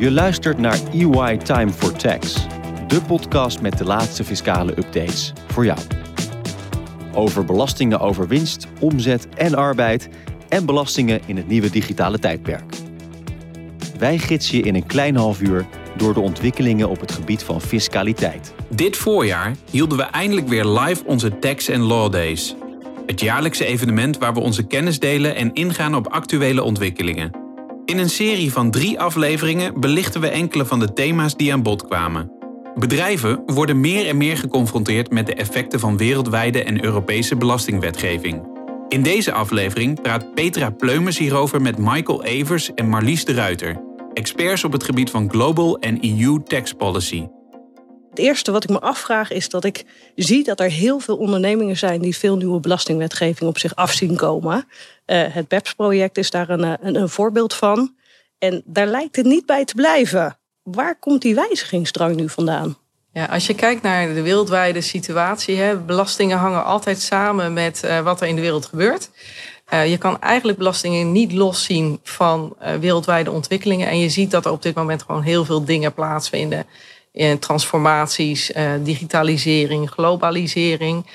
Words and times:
Je 0.00 0.10
luistert 0.10 0.58
naar 0.58 0.78
EY 0.92 1.36
Time 1.36 1.72
for 1.72 1.92
Tax, 1.92 2.46
de 2.86 3.02
podcast 3.02 3.60
met 3.60 3.78
de 3.78 3.84
laatste 3.84 4.24
fiscale 4.24 4.70
updates 4.70 5.32
voor 5.46 5.64
jou. 5.64 5.78
Over 7.14 7.44
belastingen 7.44 8.00
over 8.00 8.28
winst, 8.28 8.66
omzet 8.78 9.28
en 9.28 9.54
arbeid 9.54 10.08
en 10.48 10.66
belastingen 10.66 11.20
in 11.26 11.36
het 11.36 11.48
nieuwe 11.48 11.70
digitale 11.70 12.18
tijdperk. 12.18 12.74
Wij 13.98 14.18
gidsen 14.18 14.56
je 14.56 14.62
in 14.62 14.74
een 14.74 14.86
klein 14.86 15.16
half 15.16 15.40
uur 15.40 15.66
door 15.96 16.14
de 16.14 16.20
ontwikkelingen 16.20 16.88
op 16.88 17.00
het 17.00 17.12
gebied 17.12 17.42
van 17.42 17.60
fiscaliteit. 17.60 18.54
Dit 18.68 18.96
voorjaar 18.96 19.56
hielden 19.70 19.98
we 19.98 20.04
eindelijk 20.04 20.48
weer 20.48 20.66
live 20.66 21.04
onze 21.04 21.38
Tax 21.38 21.68
Law 21.68 22.12
Days. 22.12 22.54
Het 23.06 23.20
jaarlijkse 23.20 23.64
evenement 23.64 24.18
waar 24.18 24.34
we 24.34 24.40
onze 24.40 24.66
kennis 24.66 24.98
delen 24.98 25.34
en 25.34 25.52
ingaan 25.52 25.94
op 25.94 26.06
actuele 26.06 26.62
ontwikkelingen. 26.62 27.39
In 27.90 27.98
een 27.98 28.10
serie 28.10 28.52
van 28.52 28.70
drie 28.70 29.00
afleveringen 29.00 29.80
belichten 29.80 30.20
we 30.20 30.28
enkele 30.28 30.66
van 30.66 30.80
de 30.80 30.92
thema's 30.92 31.36
die 31.36 31.52
aan 31.52 31.62
bod 31.62 31.86
kwamen. 31.86 32.32
Bedrijven 32.74 33.42
worden 33.46 33.80
meer 33.80 34.06
en 34.06 34.16
meer 34.16 34.36
geconfronteerd 34.36 35.10
met 35.10 35.26
de 35.26 35.34
effecten 35.34 35.80
van 35.80 35.96
wereldwijde 35.96 36.62
en 36.64 36.84
Europese 36.84 37.36
belastingwetgeving. 37.36 38.48
In 38.88 39.02
deze 39.02 39.32
aflevering 39.32 40.02
praat 40.02 40.34
Petra 40.34 40.70
Pleumers 40.70 41.18
hierover 41.18 41.62
met 41.62 41.78
Michael 41.78 42.24
Evers 42.24 42.74
en 42.74 42.88
Marlies 42.88 43.24
de 43.24 43.32
Ruiter, 43.32 43.82
experts 44.12 44.64
op 44.64 44.72
het 44.72 44.84
gebied 44.84 45.10
van 45.10 45.30
global 45.30 45.78
en 45.78 45.98
EU 46.18 46.42
tax 46.44 46.72
policy. 46.72 47.26
Eerste 48.20 48.52
wat 48.52 48.64
ik 48.64 48.70
me 48.70 48.80
afvraag 48.80 49.30
is 49.30 49.48
dat 49.48 49.64
ik 49.64 49.84
zie 50.14 50.44
dat 50.44 50.60
er 50.60 50.70
heel 50.70 50.98
veel 50.98 51.16
ondernemingen 51.16 51.76
zijn 51.76 52.00
die 52.00 52.16
veel 52.16 52.36
nieuwe 52.36 52.60
belastingwetgeving 52.60 53.48
op 53.50 53.58
zich 53.58 53.74
af 53.74 53.92
zien 53.92 54.16
komen. 54.16 54.56
Uh, 55.06 55.22
het 55.28 55.48
BEPS-project 55.48 56.18
is 56.18 56.30
daar 56.30 56.48
een, 56.48 56.62
een, 56.62 56.96
een 56.96 57.08
voorbeeld 57.08 57.54
van. 57.54 57.94
En 58.38 58.62
daar 58.64 58.86
lijkt 58.86 59.16
het 59.16 59.26
niet 59.26 59.46
bij 59.46 59.64
te 59.64 59.74
blijven. 59.74 60.38
Waar 60.62 60.98
komt 60.98 61.22
die 61.22 61.34
wijzigingsdrang 61.34 62.16
nu 62.16 62.28
vandaan? 62.28 62.76
Ja, 63.12 63.24
als 63.24 63.46
je 63.46 63.54
kijkt 63.54 63.82
naar 63.82 64.14
de 64.14 64.22
wereldwijde 64.22 64.80
situatie, 64.80 65.56
hè, 65.56 65.76
belastingen 65.76 66.38
hangen 66.38 66.64
altijd 66.64 67.00
samen 67.00 67.52
met 67.52 67.82
uh, 67.84 68.00
wat 68.00 68.20
er 68.20 68.26
in 68.26 68.34
de 68.34 68.40
wereld 68.40 68.66
gebeurt. 68.66 69.10
Je 69.86 69.98
kan 69.98 70.20
eigenlijk 70.20 70.58
belastingen 70.58 71.12
niet 71.12 71.32
loszien 71.32 72.00
van 72.02 72.56
wereldwijde 72.80 73.30
ontwikkelingen. 73.30 73.88
En 73.88 73.98
je 73.98 74.08
ziet 74.08 74.30
dat 74.30 74.44
er 74.44 74.52
op 74.52 74.62
dit 74.62 74.74
moment 74.74 75.02
gewoon 75.02 75.22
heel 75.22 75.44
veel 75.44 75.64
dingen 75.64 75.94
plaatsvinden. 75.94 76.66
Transformaties, 77.38 78.52
digitalisering, 78.82 79.90
globalisering, 79.90 81.06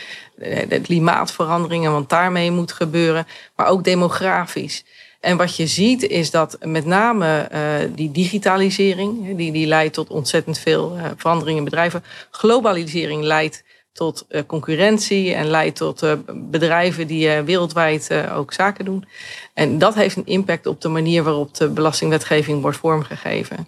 de 0.67 0.79
klimaatveranderingen, 0.81 1.91
want 1.91 2.09
daarmee 2.09 2.51
moet 2.51 2.71
gebeuren. 2.71 3.27
Maar 3.55 3.67
ook 3.67 3.83
demografisch. 3.83 4.85
En 5.19 5.37
wat 5.37 5.55
je 5.55 5.67
ziet 5.67 6.03
is 6.03 6.31
dat 6.31 6.57
met 6.61 6.85
name 6.85 7.49
uh, 7.53 7.89
die 7.95 8.11
digitalisering, 8.11 9.37
die, 9.37 9.51
die 9.51 9.67
leidt 9.67 9.93
tot 9.93 10.09
ontzettend 10.09 10.59
veel 10.59 10.97
veranderingen 11.17 11.57
in 11.57 11.69
bedrijven. 11.69 12.03
Globalisering 12.31 13.23
leidt 13.23 13.63
tot 13.93 14.27
concurrentie 14.45 15.33
en 15.33 15.45
leidt 15.45 15.75
tot 15.75 16.05
bedrijven 16.33 17.07
die 17.07 17.29
wereldwijd 17.29 18.11
ook 18.33 18.53
zaken 18.53 18.85
doen. 18.85 19.05
En 19.53 19.77
dat 19.77 19.95
heeft 19.95 20.15
een 20.15 20.25
impact 20.25 20.67
op 20.67 20.81
de 20.81 20.89
manier 20.89 21.23
waarop 21.23 21.55
de 21.55 21.69
belastingwetgeving 21.69 22.61
wordt 22.61 22.77
vormgegeven. 22.77 23.67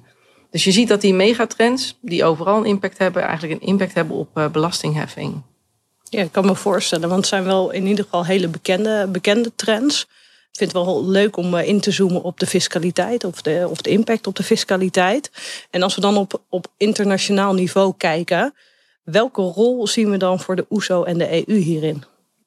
Dus 0.51 0.63
je 0.63 0.71
ziet 0.71 0.87
dat 0.87 1.01
die 1.01 1.13
megatrends, 1.13 1.97
die 2.01 2.23
overal 2.23 2.57
een 2.57 2.65
impact 2.65 2.97
hebben, 2.97 3.23
eigenlijk 3.23 3.61
een 3.61 3.67
impact 3.67 3.93
hebben 3.93 4.15
op 4.15 4.49
belastingheffing. 4.51 5.41
Ja, 6.09 6.21
ik 6.21 6.31
kan 6.31 6.45
me 6.45 6.55
voorstellen, 6.55 7.09
want 7.09 7.19
het 7.19 7.29
zijn 7.29 7.43
wel 7.43 7.71
in 7.71 7.87
ieder 7.87 8.03
geval 8.03 8.25
hele 8.25 8.47
bekende, 8.47 9.07
bekende 9.11 9.51
trends. 9.55 10.01
Ik 10.51 10.57
vind 10.63 10.71
het 10.73 10.85
wel 10.85 11.05
leuk 11.05 11.37
om 11.37 11.55
eh, 11.55 11.67
in 11.67 11.79
te 11.79 11.91
zoomen 11.91 12.23
op 12.23 12.39
de 12.39 12.45
fiscaliteit 12.45 13.23
of 13.23 13.41
de, 13.41 13.67
of 13.69 13.81
de 13.81 13.89
impact 13.89 14.27
op 14.27 14.35
de 14.35 14.43
fiscaliteit. 14.43 15.31
En 15.69 15.83
als 15.83 15.95
we 15.95 16.01
dan 16.01 16.17
op, 16.17 16.41
op 16.49 16.67
internationaal 16.77 17.53
niveau 17.53 17.93
kijken, 17.97 18.53
welke 19.03 19.41
rol 19.41 19.87
zien 19.87 20.09
we 20.09 20.17
dan 20.17 20.39
voor 20.39 20.55
de 20.55 20.65
OESO 20.69 21.03
en 21.03 21.17
de 21.17 21.47
EU 21.47 21.57
hierin? 21.57 22.03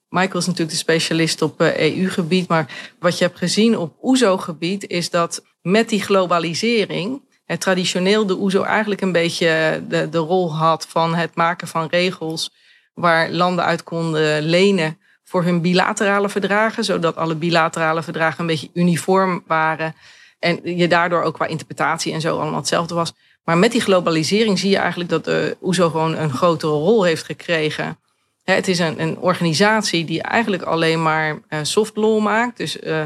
Michael 0.09 0.39
is 0.39 0.47
natuurlijk 0.47 0.71
de 0.71 0.77
specialist 0.77 1.43
op 1.43 1.61
EU-gebied, 1.61 2.41
eh, 2.41 2.51
e 2.51 2.53
maar 2.53 2.95
wat 2.99 3.19
je 3.19 3.25
hebt 3.25 3.39
gezien 3.39 3.79
op 3.79 3.97
OESO-gebied 4.03 4.87
is 4.87 5.11
dat 5.11 5.43
met 5.63 5.89
die 5.89 6.03
globalisering 6.03 7.23
traditioneel 7.59 8.27
de 8.27 8.37
OESO 8.39 8.63
eigenlijk 8.63 9.01
een 9.01 9.13
beetje 9.13 9.83
de, 9.89 10.09
de 10.09 10.19
rol 10.19 10.57
had 10.57 10.87
van 10.89 11.15
het 11.15 11.35
maken 11.35 11.69
van 11.69 11.87
regels 11.91 12.51
waar 12.95 13.31
landen 13.31 13.65
uit 13.65 13.83
konden 13.83 14.43
lenen 14.43 14.99
voor 15.25 15.45
hun 15.45 15.61
bilaterale 15.61 16.29
verdragen, 16.29 16.85
zodat 16.85 17.17
alle 17.17 17.35
bilaterale 17.35 18.03
verdragen 18.03 18.41
een 18.41 18.47
beetje 18.47 18.71
uniform 18.75 19.43
waren. 19.47 19.95
En 20.39 20.61
je 20.77 20.89
daardoor 20.89 21.23
ook 21.23 21.35
qua 21.35 21.47
interpretatie 21.47 22.13
en 22.13 22.21
zo 22.21 22.39
allemaal 22.39 22.59
hetzelfde 22.59 22.95
was. 22.95 23.13
Maar 23.45 23.59
met 23.59 23.73
die 23.73 23.81
globalisering 23.81 24.59
zie 24.59 24.71
je 24.71 24.77
eigenlijk 24.77 25.11
dat 25.11 25.25
de 25.25 25.57
OESO 25.63 25.91
gewoon 25.91 26.17
een 26.17 26.33
grotere 26.33 26.73
rol 26.73 27.03
heeft 27.03 27.23
gekregen. 27.23 27.99
Het 28.45 28.69
is 28.69 28.79
een, 28.79 29.01
een 29.01 29.19
organisatie 29.19 30.05
die 30.05 30.23
eigenlijk 30.23 30.63
alleen 30.63 31.03
maar 31.03 31.39
uh, 31.49 31.59
soft 31.63 31.97
law 31.97 32.21
maakt. 32.21 32.57
Dus 32.57 32.81
uh, 32.81 33.05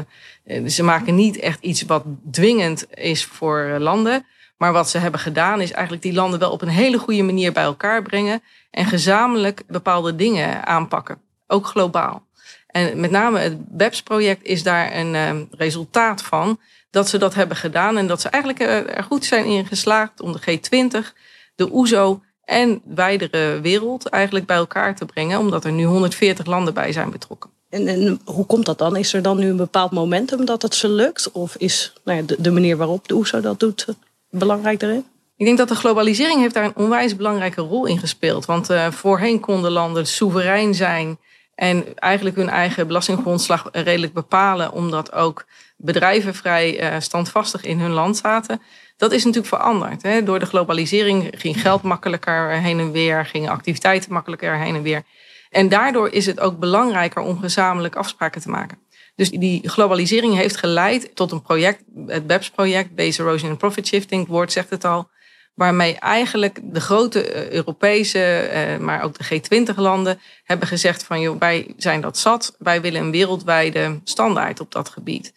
ze 0.67 0.83
maken 0.83 1.15
niet 1.15 1.39
echt 1.39 1.61
iets 1.61 1.81
wat 1.81 2.03
dwingend 2.31 2.85
is 2.93 3.25
voor 3.25 3.75
landen. 3.79 4.25
Maar 4.57 4.73
wat 4.73 4.89
ze 4.89 4.97
hebben 4.97 5.19
gedaan 5.19 5.61
is 5.61 5.71
eigenlijk 5.71 6.03
die 6.03 6.13
landen 6.13 6.39
wel 6.39 6.51
op 6.51 6.61
een 6.61 6.67
hele 6.67 6.97
goede 6.97 7.23
manier 7.23 7.51
bij 7.51 7.63
elkaar 7.63 8.01
brengen. 8.01 8.41
En 8.71 8.85
gezamenlijk 8.85 9.63
bepaalde 9.67 10.15
dingen 10.15 10.65
aanpakken 10.65 11.21
ook 11.47 11.65
globaal. 11.65 12.23
En 12.67 12.99
met 12.99 13.11
name 13.11 13.39
het 13.39 13.77
BEPS-project 13.77 14.43
is 14.43 14.63
daar 14.63 14.95
een 14.95 15.13
uh, 15.13 15.41
resultaat 15.51 16.21
van 16.21 16.59
dat 16.89 17.09
ze 17.09 17.17
dat 17.17 17.33
hebben 17.33 17.57
gedaan 17.57 17.97
en 17.97 18.07
dat 18.07 18.21
ze 18.21 18.29
eigenlijk 18.29 18.87
er, 18.89 19.03
goed 19.03 19.25
zijn 19.25 19.45
in 19.45 19.65
geslaagd 19.65 20.21
om 20.21 20.31
de 20.31 20.39
G20, 20.39 21.13
de 21.55 21.73
OESO 21.73 22.21
en 22.43 22.81
wijdere 22.85 23.59
wereld 23.61 24.05
eigenlijk 24.09 24.45
bij 24.45 24.55
elkaar 24.55 24.95
te 24.95 25.05
brengen, 25.05 25.39
omdat 25.39 25.65
er 25.65 25.71
nu 25.71 25.83
140 25.83 26.45
landen 26.45 26.73
bij 26.73 26.91
zijn 26.91 27.11
betrokken. 27.11 27.49
En, 27.69 27.87
en, 27.87 28.19
hoe 28.25 28.45
komt 28.45 28.65
dat 28.65 28.77
dan? 28.77 28.95
Is 28.95 29.13
er 29.13 29.21
dan 29.21 29.37
nu 29.37 29.49
een 29.49 29.55
bepaald 29.55 29.91
momentum 29.91 30.45
dat 30.45 30.61
het 30.61 30.75
ze 30.75 30.89
lukt? 30.89 31.31
Of 31.31 31.55
is 31.55 31.93
nou 32.03 32.17
ja, 32.17 32.23
de, 32.25 32.35
de, 32.39 32.51
manier 32.51 32.77
waarop 32.77 33.07
de 33.07 33.15
OESO 33.15 33.41
dat 33.41 33.59
doet 33.59 33.87
belangrijk 34.29 34.79
daarin? 34.79 35.05
Ik 35.37 35.45
denk 35.45 35.57
dat 35.57 35.67
de 35.67 35.75
globalisering 35.75 36.39
heeft 36.39 36.53
daar 36.53 36.63
een 36.63 36.75
onwijs 36.75 37.15
belangrijke 37.15 37.61
rol 37.61 37.85
in 37.85 37.99
gespeeld. 37.99 38.45
Want 38.45 38.69
uh, 38.69 38.91
voorheen 38.91 39.39
konden 39.39 39.71
landen 39.71 40.07
soeverein 40.07 40.73
zijn 40.73 41.17
en 41.55 41.97
eigenlijk 41.97 42.35
hun 42.35 42.49
eigen 42.49 42.87
belastinggrondslag 42.87 43.69
redelijk 43.71 44.13
bepalen, 44.13 44.71
omdat 44.71 45.13
ook 45.13 45.45
bedrijven 45.77 46.35
vrij 46.35 46.93
uh, 46.93 46.99
standvastig 46.99 47.63
in 47.63 47.79
hun 47.79 47.91
land 47.91 48.17
zaten. 48.17 48.61
Dat 48.97 49.11
is 49.11 49.23
natuurlijk 49.23 49.53
veranderd. 49.55 50.01
Hè. 50.01 50.23
Door 50.23 50.39
de 50.39 50.45
globalisering 50.45 51.29
ging 51.37 51.61
geld 51.61 51.81
makkelijker 51.81 52.49
heen 52.49 52.79
en 52.79 52.91
weer, 52.91 53.25
gingen 53.25 53.51
activiteiten 53.51 54.13
makkelijker 54.13 54.57
heen 54.57 54.75
en 54.75 54.81
weer. 54.81 55.03
En 55.49 55.69
daardoor 55.69 56.09
is 56.09 56.25
het 56.25 56.39
ook 56.39 56.59
belangrijker 56.59 57.21
om 57.21 57.39
gezamenlijk 57.39 57.95
afspraken 57.95 58.41
te 58.41 58.49
maken. 58.49 58.77
Dus 59.15 59.29
die 59.29 59.69
globalisering 59.69 60.35
heeft 60.35 60.57
geleid 60.57 61.15
tot 61.15 61.31
een 61.31 61.41
project, 61.41 61.83
het 62.07 62.27
BEPS-project, 62.27 62.95
Base 62.95 63.21
Erosion 63.21 63.49
and 63.49 63.57
Profit 63.57 63.87
Shifting, 63.87 64.21
het 64.21 64.29
woord 64.29 64.51
zegt 64.51 64.69
het 64.69 64.85
al, 64.85 65.09
waarmee 65.53 65.95
eigenlijk 65.95 66.59
de 66.63 66.81
grote 66.81 67.31
eh, 67.31 67.49
Europese, 67.49 68.19
eh, 68.19 68.77
maar 68.77 69.03
ook 69.03 69.17
de 69.17 69.41
G20-landen 69.41 70.19
hebben 70.43 70.67
gezegd 70.67 71.03
van 71.03 71.21
joh, 71.21 71.39
wij 71.39 71.73
zijn 71.77 72.01
dat 72.01 72.17
zat, 72.17 72.55
wij 72.59 72.81
willen 72.81 73.01
een 73.01 73.11
wereldwijde 73.11 73.99
standaard 74.03 74.59
op 74.59 74.71
dat 74.71 74.89
gebied. 74.89 75.33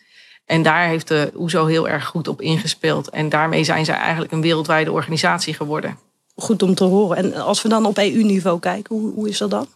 En 0.46 0.62
daar 0.62 0.88
heeft 0.88 1.08
de 1.08 1.32
OESO 1.36 1.66
heel 1.66 1.88
erg 1.88 2.04
goed 2.04 2.28
op 2.28 2.40
ingespeeld. 2.40 3.10
En 3.10 3.28
daarmee 3.28 3.64
zijn 3.64 3.84
zij 3.84 3.94
eigenlijk 3.94 4.32
een 4.32 4.40
wereldwijde 4.40 4.92
organisatie 4.92 5.54
geworden. 5.54 5.98
Goed 6.34 6.62
om 6.62 6.74
te 6.74 6.84
horen. 6.84 7.16
En 7.16 7.34
als 7.34 7.62
we 7.62 7.68
dan 7.68 7.86
op 7.86 7.98
EU-niveau 7.98 8.58
kijken, 8.58 8.96
hoe, 8.96 9.12
hoe 9.12 9.28
is 9.28 9.38
dat 9.38 9.50
dan? 9.50 9.66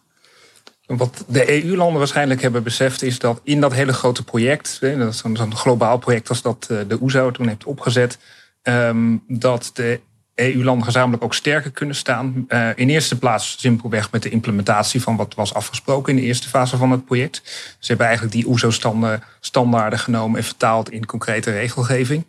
Wat 0.97 1.25
de 1.28 1.64
EU-landen 1.64 1.98
waarschijnlijk 1.98 2.42
hebben 2.42 2.62
beseft 2.62 3.03
is 3.03 3.19
dat 3.19 3.41
in 3.44 3.60
dat 3.60 3.72
hele 3.72 3.92
grote 3.92 4.25
project, 4.25 4.78
dat 4.80 5.12
is 5.12 5.19
zo'n 5.19 5.56
globaal 5.56 5.98
project 5.98 6.28
als 6.28 6.43
dat 6.43 6.67
eh, 6.70 6.78
de 6.88 6.99
OESO 7.00 7.31
toen 7.31 7.49
heeft 7.49 7.64
opgezet, 7.64 8.19
ehm, 8.62 9.17
dat 9.28 9.70
de 9.75 10.00
EU-landen 10.34 10.84
gezamenlijk 10.84 11.25
ook 11.25 11.34
sterker 11.34 11.70
kunnen 11.70 11.96
staan. 11.96 12.44
Uh, 12.49 12.69
in 12.75 12.88
eerste 12.88 13.19
plaats 13.19 13.56
simpelweg 13.58 14.11
met 14.11 14.22
de 14.22 14.28
implementatie 14.28 15.02
van 15.02 15.17
wat 15.17 15.34
was 15.34 15.55
afgesproken 15.55 16.12
in 16.12 16.20
de 16.20 16.26
eerste 16.26 16.49
fase 16.49 16.76
van 16.76 16.90
het 16.90 17.05
project. 17.05 17.43
Ze 17.78 17.88
hebben 17.88 18.06
eigenlijk 18.06 18.37
die 18.37 18.49
OESO-standaarden 18.49 19.99
genomen 19.99 20.38
en 20.38 20.44
vertaald 20.44 20.90
in 20.90 21.06
concrete 21.06 21.50
regelgeving. 21.50 22.25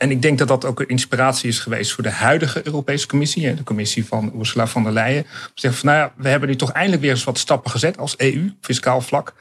En 0.00 0.10
ik 0.10 0.22
denk 0.22 0.38
dat 0.38 0.48
dat 0.48 0.64
ook 0.64 0.80
een 0.80 0.88
inspiratie 0.88 1.48
is 1.48 1.58
geweest 1.58 1.92
voor 1.92 2.02
de 2.02 2.10
huidige 2.10 2.66
Europese 2.66 3.06
Commissie, 3.06 3.54
de 3.54 3.62
commissie 3.62 4.04
van 4.04 4.32
Ursula 4.38 4.66
von 4.66 4.82
der 4.82 4.92
Leyen. 4.92 5.22
Om 5.22 5.30
te 5.54 5.60
zeggen 5.60 5.80
van 5.80 5.90
nou 5.90 6.00
ja, 6.00 6.12
we 6.16 6.28
hebben 6.28 6.48
nu 6.48 6.56
toch 6.56 6.72
eindelijk 6.72 7.02
weer 7.02 7.10
eens 7.10 7.24
wat 7.24 7.38
stappen 7.38 7.70
gezet 7.70 7.98
als 7.98 8.18
EU, 8.18 8.52
fiscaal 8.60 9.00
vlak. 9.00 9.34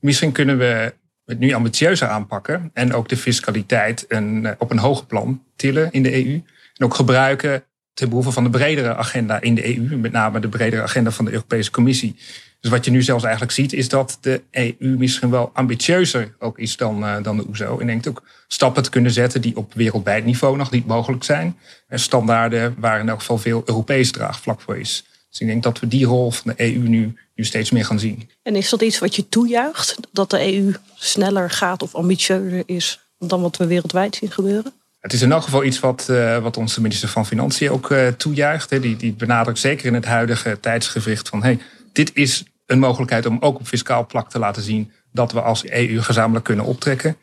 Misschien 0.00 0.32
kunnen 0.32 0.58
we 0.58 0.94
het 1.24 1.38
nu 1.38 1.52
ambitieuzer 1.52 2.08
aanpakken 2.08 2.70
en 2.72 2.94
ook 2.94 3.08
de 3.08 3.16
fiscaliteit 3.16 4.04
een, 4.08 4.46
eh, 4.46 4.52
op 4.58 4.70
een 4.70 4.78
hoger 4.78 5.06
plan 5.06 5.42
tillen 5.56 5.92
in 5.92 6.02
de 6.02 6.14
EU. 6.14 6.42
En 6.74 6.84
ook 6.84 6.94
gebruiken 6.94 7.64
ten 7.94 8.08
behoeve 8.08 8.30
van 8.30 8.44
de 8.44 8.50
bredere 8.50 8.96
agenda 8.96 9.40
in 9.40 9.54
de 9.54 9.76
EU, 9.76 9.96
met 9.96 10.12
name 10.12 10.40
de 10.40 10.48
bredere 10.48 10.82
agenda 10.82 11.10
van 11.10 11.24
de 11.24 11.32
Europese 11.32 11.70
Commissie. 11.70 12.16
Dus 12.64 12.72
wat 12.72 12.84
je 12.84 12.90
nu 12.90 13.02
zelfs 13.02 13.24
eigenlijk 13.24 13.52
ziet, 13.52 13.72
is 13.72 13.88
dat 13.88 14.18
de 14.20 14.42
EU 14.50 14.96
misschien 14.96 15.30
wel 15.30 15.50
ambitieuzer 15.52 16.34
ook 16.38 16.58
is 16.58 16.76
dan, 16.76 17.02
uh, 17.02 17.22
dan 17.22 17.36
de 17.36 17.46
OESO. 17.48 17.78
En 17.78 17.86
denkt 17.86 18.08
ook 18.08 18.22
stappen 18.48 18.82
te 18.82 18.90
kunnen 18.90 19.10
zetten 19.10 19.40
die 19.40 19.56
op 19.56 19.74
wereldwijd 19.74 20.24
niveau 20.24 20.56
nog 20.56 20.70
niet 20.70 20.86
mogelijk 20.86 21.24
zijn. 21.24 21.56
En 21.88 22.00
standaarden 22.00 22.74
waar 22.78 23.00
in 23.00 23.08
elk 23.08 23.18
geval 23.18 23.38
veel 23.38 23.62
Europees 23.66 24.10
draagvlak 24.10 24.60
voor 24.60 24.78
is. 24.78 25.04
Dus 25.30 25.40
ik 25.40 25.46
denk 25.46 25.62
dat 25.62 25.80
we 25.80 25.88
die 25.88 26.04
rol 26.04 26.30
van 26.30 26.54
de 26.56 26.62
EU 26.64 26.78
nu, 26.78 27.16
nu 27.34 27.44
steeds 27.44 27.70
meer 27.70 27.84
gaan 27.84 27.98
zien. 27.98 28.30
En 28.42 28.56
is 28.56 28.68
dat 28.68 28.82
iets 28.82 28.98
wat 28.98 29.16
je 29.16 29.28
toejuicht? 29.28 29.96
Dat 30.12 30.30
de 30.30 30.54
EU 30.54 30.74
sneller 30.94 31.50
gaat 31.50 31.82
of 31.82 31.94
ambitieuzer 31.94 32.62
is 32.66 33.00
dan 33.18 33.42
wat 33.42 33.56
we 33.56 33.66
wereldwijd 33.66 34.16
zien 34.16 34.30
gebeuren? 34.30 34.72
Het 35.00 35.12
is 35.12 35.22
in 35.22 35.32
elk 35.32 35.42
geval 35.42 35.64
iets 35.64 35.80
wat, 35.80 36.06
uh, 36.10 36.38
wat 36.38 36.56
onze 36.56 36.80
minister 36.80 37.08
van 37.08 37.26
Financiën 37.26 37.70
ook 37.70 37.90
uh, 37.90 38.08
toejuicht. 38.08 38.82
Die, 38.82 38.96
die 38.96 39.12
benadrukt 39.12 39.58
zeker 39.58 39.86
in 39.86 39.94
het 39.94 40.04
huidige 40.04 40.60
tijdsgewicht 40.60 41.28
van 41.28 41.42
hey, 41.42 41.58
dit 41.92 42.10
is 42.14 42.44
een 42.66 42.78
mogelijkheid 42.78 43.26
om 43.26 43.36
ook 43.40 43.58
op 43.58 43.66
fiscaal 43.66 44.06
plak 44.06 44.30
te 44.30 44.38
laten 44.38 44.62
zien 44.62 44.92
dat 45.12 45.32
we 45.32 45.40
als 45.40 45.68
EU 45.68 46.02
gezamenlijk 46.02 46.44
kunnen 46.44 46.64
optrekken. 46.64 47.16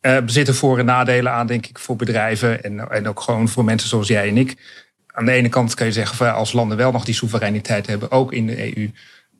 Uh, 0.00 0.14
er 0.16 0.30
zitten 0.30 0.54
voor- 0.54 0.78
en 0.78 0.84
nadelen 0.84 1.32
aan, 1.32 1.46
denk 1.46 1.66
ik, 1.66 1.78
voor 1.78 1.96
bedrijven 1.96 2.62
en, 2.62 2.90
en 2.90 3.08
ook 3.08 3.20
gewoon 3.20 3.48
voor 3.48 3.64
mensen 3.64 3.88
zoals 3.88 4.08
jij 4.08 4.28
en 4.28 4.36
ik. 4.36 4.56
Aan 5.06 5.24
de 5.24 5.32
ene 5.32 5.48
kant 5.48 5.74
kan 5.74 5.86
je 5.86 5.92
zeggen, 5.92 6.34
als 6.34 6.52
landen 6.52 6.76
wel 6.76 6.92
nog 6.92 7.04
die 7.04 7.14
soevereiniteit 7.14 7.86
hebben, 7.86 8.10
ook 8.10 8.32
in 8.32 8.46
de 8.46 8.76
EU, 8.76 8.90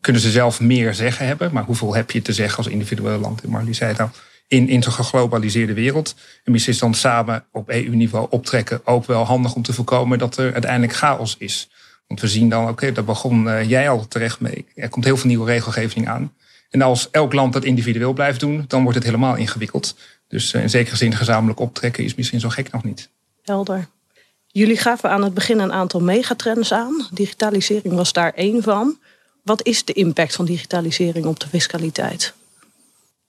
kunnen 0.00 0.22
ze 0.22 0.30
zelf 0.30 0.60
meer 0.60 0.94
zeggen 0.94 1.26
hebben. 1.26 1.52
Maar 1.52 1.64
hoeveel 1.64 1.94
heb 1.94 2.10
je 2.10 2.22
te 2.22 2.32
zeggen 2.32 2.58
als 2.58 2.66
individueel 2.66 3.18
land? 3.18 3.46
Marlie 3.46 3.74
zei 3.74 3.90
het 3.90 4.00
al 4.00 4.10
in, 4.48 4.68
in 4.68 4.82
zo'n 4.82 4.92
geglobaliseerde 4.92 5.74
wereld. 5.74 6.14
En 6.44 6.52
misschien 6.52 6.72
is 6.72 6.78
dan 6.78 6.94
samen 6.94 7.44
op 7.52 7.68
EU-niveau 7.68 8.26
optrekken 8.30 8.80
ook 8.84 9.06
wel 9.06 9.24
handig 9.24 9.54
om 9.54 9.62
te 9.62 9.72
voorkomen 9.72 10.18
dat 10.18 10.36
er 10.36 10.52
uiteindelijk 10.52 10.92
chaos 10.92 11.36
is. 11.38 11.70
Want 12.06 12.20
we 12.20 12.28
zien 12.28 12.48
dan, 12.48 12.62
oké, 12.62 12.70
okay, 12.70 12.92
daar 12.92 13.04
begon 13.04 13.46
uh, 13.46 13.68
jij 13.68 13.88
al 13.88 14.08
terecht 14.08 14.40
mee. 14.40 14.66
Er 14.74 14.88
komt 14.88 15.04
heel 15.04 15.16
veel 15.16 15.28
nieuwe 15.28 15.46
regelgeving 15.46 16.08
aan. 16.08 16.32
En 16.70 16.82
als 16.82 17.10
elk 17.10 17.32
land 17.32 17.52
dat 17.52 17.64
individueel 17.64 18.12
blijft 18.12 18.40
doen, 18.40 18.64
dan 18.68 18.82
wordt 18.82 18.96
het 18.96 19.06
helemaal 19.06 19.36
ingewikkeld. 19.36 19.96
Dus 20.28 20.52
uh, 20.52 20.62
in 20.62 20.70
zekere 20.70 20.96
zin 20.96 21.14
gezamenlijk 21.14 21.60
optrekken 21.60 22.04
is 22.04 22.14
misschien 22.14 22.40
zo 22.40 22.48
gek 22.48 22.72
nog 22.72 22.84
niet. 22.84 23.08
Helder. 23.42 23.88
Jullie 24.46 24.76
gaven 24.76 25.10
aan 25.10 25.22
het 25.22 25.34
begin 25.34 25.58
een 25.58 25.72
aantal 25.72 26.00
megatrends 26.00 26.72
aan. 26.72 27.08
Digitalisering 27.12 27.94
was 27.94 28.12
daar 28.12 28.32
één 28.32 28.62
van. 28.62 28.98
Wat 29.42 29.64
is 29.64 29.84
de 29.84 29.92
impact 29.92 30.34
van 30.34 30.44
digitalisering 30.44 31.26
op 31.26 31.40
de 31.40 31.48
fiscaliteit? 31.48 32.34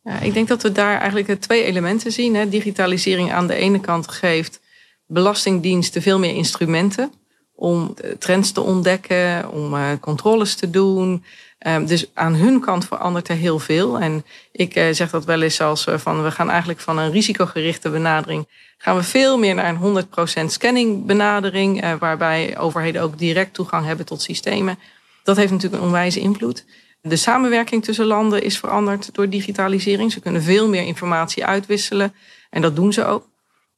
Ja, 0.01 0.19
ik 0.19 0.33
denk 0.33 0.47
dat 0.47 0.62
we 0.62 0.71
daar 0.71 1.00
eigenlijk 1.00 1.41
twee 1.41 1.63
elementen 1.63 2.12
zien. 2.12 2.35
Hè. 2.35 2.50
Digitalisering 2.50 3.31
aan 3.31 3.47
de 3.47 3.56
ene 3.56 3.79
kant 3.79 4.07
geeft 4.07 4.59
belastingdiensten 5.06 6.01
veel 6.01 6.19
meer 6.19 6.35
instrumenten 6.35 7.12
om 7.59 7.94
trends 8.19 8.51
te 8.51 8.62
ontdekken, 8.62 9.51
om 9.51 9.74
uh, 9.74 9.89
controles 10.00 10.56
te 10.56 10.69
doen. 10.69 11.24
Um, 11.68 11.86
dus 11.86 12.09
aan 12.13 12.33
hun 12.33 12.59
kant 12.59 12.86
verandert 12.86 13.27
er 13.27 13.36
heel 13.36 13.59
veel. 13.59 14.00
En 14.00 14.25
ik 14.51 14.75
uh, 14.75 14.83
zeg 14.92 15.09
dat 15.09 15.25
wel 15.25 15.42
eens 15.42 15.62
als 15.62 15.88
van 15.95 16.24
we 16.24 16.31
gaan 16.31 16.50
eigenlijk 16.50 16.80
van 16.80 16.98
een 16.98 17.12
risicogerichte 17.12 17.89
benadering 17.89 18.48
gaan 18.77 18.95
we 18.95 19.04
veel 19.04 19.38
meer 19.38 19.56
naar 19.56 19.75
een 19.81 20.06
100% 20.44 20.45
scanning 20.45 21.06
benadering, 21.06 21.98
waarbij 22.00 22.57
overheden 22.57 23.01
ook 23.01 23.18
direct 23.18 23.54
toegang 23.54 23.86
hebben 23.86 24.06
tot 24.06 24.21
systemen. 24.21 24.80
Dat 25.24 25.38
heeft 25.38 25.51
natuurlijk 25.51 25.81
een 25.81 25.88
onwijze 25.88 26.19
invloed. 26.19 26.65
De 27.01 27.15
samenwerking 27.15 27.83
tussen 27.83 28.06
landen 28.06 28.44
is 28.44 28.57
veranderd 28.57 29.13
door 29.13 29.30
digitalisering. 29.30 30.12
Ze 30.12 30.19
kunnen 30.19 30.42
veel 30.42 30.69
meer 30.69 30.83
informatie 30.83 31.45
uitwisselen 31.45 32.13
en 32.50 32.62
dat 32.62 32.75
doen 32.75 32.94
ze 32.94 33.06
ook. 33.06 33.27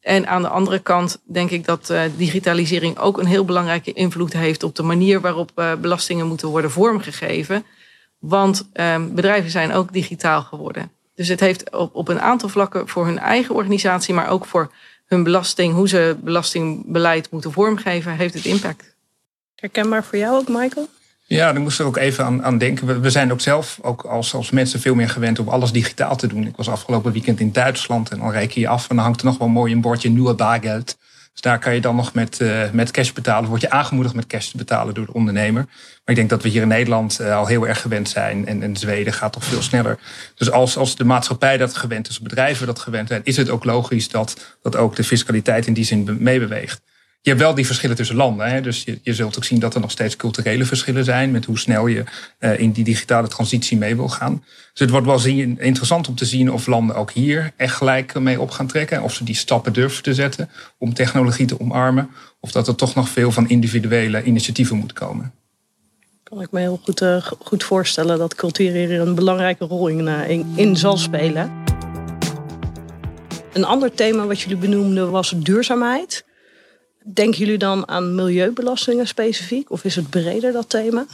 En 0.02 0.28
aan 0.28 0.42
de 0.42 0.48
andere 0.48 0.80
kant 0.80 1.20
denk 1.24 1.50
ik 1.50 1.66
dat 1.66 1.90
uh, 1.90 2.02
digitalisering 2.18 2.98
ook 2.98 3.18
een 3.18 3.26
heel 3.26 3.46
belangrijke 3.46 3.94
invloed 3.94 4.34
heeft 4.34 4.64
op 4.64 4.76
de 4.76 4.84
manier 4.84 5.22
waarop 5.22 5.52
uh, 5.56 5.76
belastingen 5.76 6.28
moeten 6.28 6.48
worden 6.48 6.72
vormgegeven. 6.72 7.66
Want 8.20 8.70
uh, 8.74 9.06
bedrijven 9.06 9.52
zijn 9.52 9.74
ook 9.74 9.94
digitaal 9.94 10.42
geworden. 10.42 10.92
Dus 11.16 11.28
het 11.28 11.40
heeft 11.40 11.76
op, 11.76 11.96
op 11.96 12.08
een 12.08 12.22
aantal 12.22 12.50
vlakken 12.50 12.88
voor 12.88 13.06
hun 13.06 13.20
eigen 13.20 13.56
organisatie, 13.56 14.14
maar 14.14 14.30
ook 14.30 14.46
voor 14.46 14.72
hun 15.06 15.24
belasting, 15.24 15.74
hoe 15.74 15.88
ze 15.88 16.16
belastingbeleid 16.20 17.32
moeten 17.32 17.52
vormgeven, 17.52 18.16
heeft 18.16 18.34
het 18.34 18.46
impact. 18.46 18.96
Herkenbaar 19.56 20.04
voor 20.04 20.18
jou 20.18 20.36
ook, 20.36 20.48
Michael? 20.48 20.88
Ja, 21.30 21.54
daar 21.54 21.62
moest 21.62 21.80
ik 21.80 21.86
ook 21.86 21.98
even 21.98 22.26
aan, 22.26 22.44
aan 22.44 22.58
denken. 22.58 22.88
We, 22.88 23.00
we, 23.00 23.10
zijn 23.10 23.32
ook 23.32 23.42
zelf, 23.42 23.80
ook 23.82 24.02
als, 24.02 24.52
mensen, 24.52 24.80
veel 24.80 24.96
meer 24.96 25.10
gewend 25.10 25.40
om 25.40 25.48
alles 25.48 25.72
digitaal 25.72 26.16
te 26.16 26.28
doen. 26.28 26.48
Ik 26.48 26.56
was 26.56 26.70
afgelopen 26.70 27.12
weekend 27.12 27.40
in 27.40 27.52
Duitsland 27.52 28.10
en 28.10 28.20
dan 28.20 28.32
reken 28.32 28.62
je 28.62 28.68
af 28.68 28.90
en 28.90 28.96
dan 28.96 29.06
hangt 29.06 29.20
er 29.20 29.26
nog 29.26 29.38
wel 29.38 29.48
mooi 29.48 29.74
een 29.74 29.82
bordje 29.82 30.10
nieuwe 30.10 30.34
baargeld. 30.34 30.98
Dus 31.32 31.42
daar 31.42 31.60
kan 31.60 31.74
je 31.74 31.82
dan 31.82 31.96
nog 31.96 32.14
met, 32.14 32.40
uh, 32.40 32.72
met 32.72 32.92
cash 32.92 33.12
betalen. 33.12 33.50
Word 33.50 33.62
je 33.62 33.70
aangemoedigd 33.70 34.16
met 34.16 34.28
cash 34.28 34.48
te 34.48 34.58
betalen 34.58 34.94
door 34.94 35.06
de 35.06 35.14
ondernemer. 35.14 35.66
Maar 35.66 36.02
ik 36.06 36.16
denk 36.16 36.30
dat 36.30 36.44
we 36.44 36.50
hier 36.50 36.62
in 36.62 36.68
Nederland 36.68 37.20
uh, 37.22 37.38
al 37.38 37.46
heel 37.46 37.68
erg 37.68 37.82
gewend 37.82 38.10
zijn. 38.10 38.48
En, 38.48 38.64
en 38.64 38.76
Zweden 38.76 39.14
gaat 39.14 39.34
toch 39.34 39.44
veel 39.44 39.62
sneller. 39.62 40.00
Dus 40.36 40.52
als, 40.52 40.78
als 40.78 40.96
de 40.96 41.04
maatschappij 41.04 41.58
dat 41.58 41.78
gewend 41.78 42.10
is, 42.10 42.20
bedrijven 42.20 42.68
dat 42.68 42.80
gewend 42.80 43.08
zijn, 43.08 43.22
is 43.24 43.38
het 43.38 43.50
ook 43.50 43.64
logisch 43.64 44.10
dat, 44.10 44.58
dat 44.62 44.76
ook 44.76 44.96
de 44.96 45.04
fiscaliteit 45.04 45.68
in 45.68 45.74
die 45.74 45.86
zin 45.86 46.18
meebeweegt 46.20 46.82
je 47.22 47.30
hebt 47.30 47.42
wel 47.42 47.56
die 47.56 47.66
verschillen 47.66 47.96
tussen 47.96 48.16
landen. 48.16 48.50
Hè? 48.50 48.62
Dus 48.62 48.84
je, 48.84 49.00
je 49.04 49.14
zult 49.14 49.38
ook 49.38 49.44
zien 49.44 49.60
dat 49.60 49.76
er 49.76 49.82
nog 49.82 49.92
steeds 49.92 50.16
culturele 50.16 50.66
verschillen 50.66 51.04
zijn 51.04 51.32
met 51.32 51.46
hoe 51.46 51.60
snel 51.60 51.88
je 51.88 52.04
uh, 52.40 52.60
in 52.60 52.72
die 52.72 52.84
digitale 52.84 53.28
transitie 53.28 53.78
mee 53.78 53.96
wil 53.96 54.10
gaan. 54.10 54.44
Dus 54.72 54.80
het 54.80 54.90
wordt 54.90 55.06
wel 55.06 55.26
interessant 55.26 56.08
om 56.08 56.16
te 56.16 56.26
zien 56.26 56.52
of 56.52 56.68
landen 56.68 56.96
ook 56.96 57.12
hier 57.12 57.52
echt 57.56 57.76
gelijk 57.76 58.20
mee 58.20 58.42
op 58.42 58.52
gaan 58.52 58.68
trekken. 58.68 59.02
Of 59.02 59.14
ze 59.14 59.24
die 59.24 59.36
stappen 59.36 59.74
durven 59.74 60.04
te 60.04 60.14
zetten 60.14 60.50
om 60.78 60.94
technologie 60.94 61.46
te 61.46 61.60
omarmen. 61.60 62.10
Of 62.40 62.52
dat 62.52 62.68
er 62.68 62.76
toch 62.76 62.96
nog 62.96 63.10
veel 63.10 63.32
van 63.32 63.50
individuele 63.50 64.24
initiatieven 64.24 64.78
moet 64.78 64.94
komen. 64.94 65.34
Kan 66.24 66.42
ik 66.42 66.52
me 66.52 66.60
heel 66.60 66.80
goed, 66.84 67.02
uh, 67.02 67.26
goed 67.40 67.64
voorstellen 67.64 68.18
dat 68.18 68.36
cultuur 68.36 68.72
hier 68.72 69.00
een 69.00 69.16
belangrijke 69.16 69.66
rol 69.66 69.90
uh, 69.90 70.30
in, 70.30 70.54
in 70.56 70.78
zal 70.78 70.98
spelen. 70.98 71.52
Een 73.54 73.66
ander 73.66 73.94
thema 73.94 74.26
wat 74.26 74.42
jullie 74.42 74.58
benoemden 74.58 75.12
was 75.12 75.34
duurzaamheid. 75.38 76.28
Denken 77.14 77.40
jullie 77.40 77.58
dan 77.58 77.88
aan 77.88 78.16
milieubelastingen 78.16 79.08
specifiek? 79.08 79.72
Of 79.72 79.84
is 79.84 79.96
het 79.96 80.10
breder 80.10 80.52
dat 80.52 80.70
thema? 80.70 81.06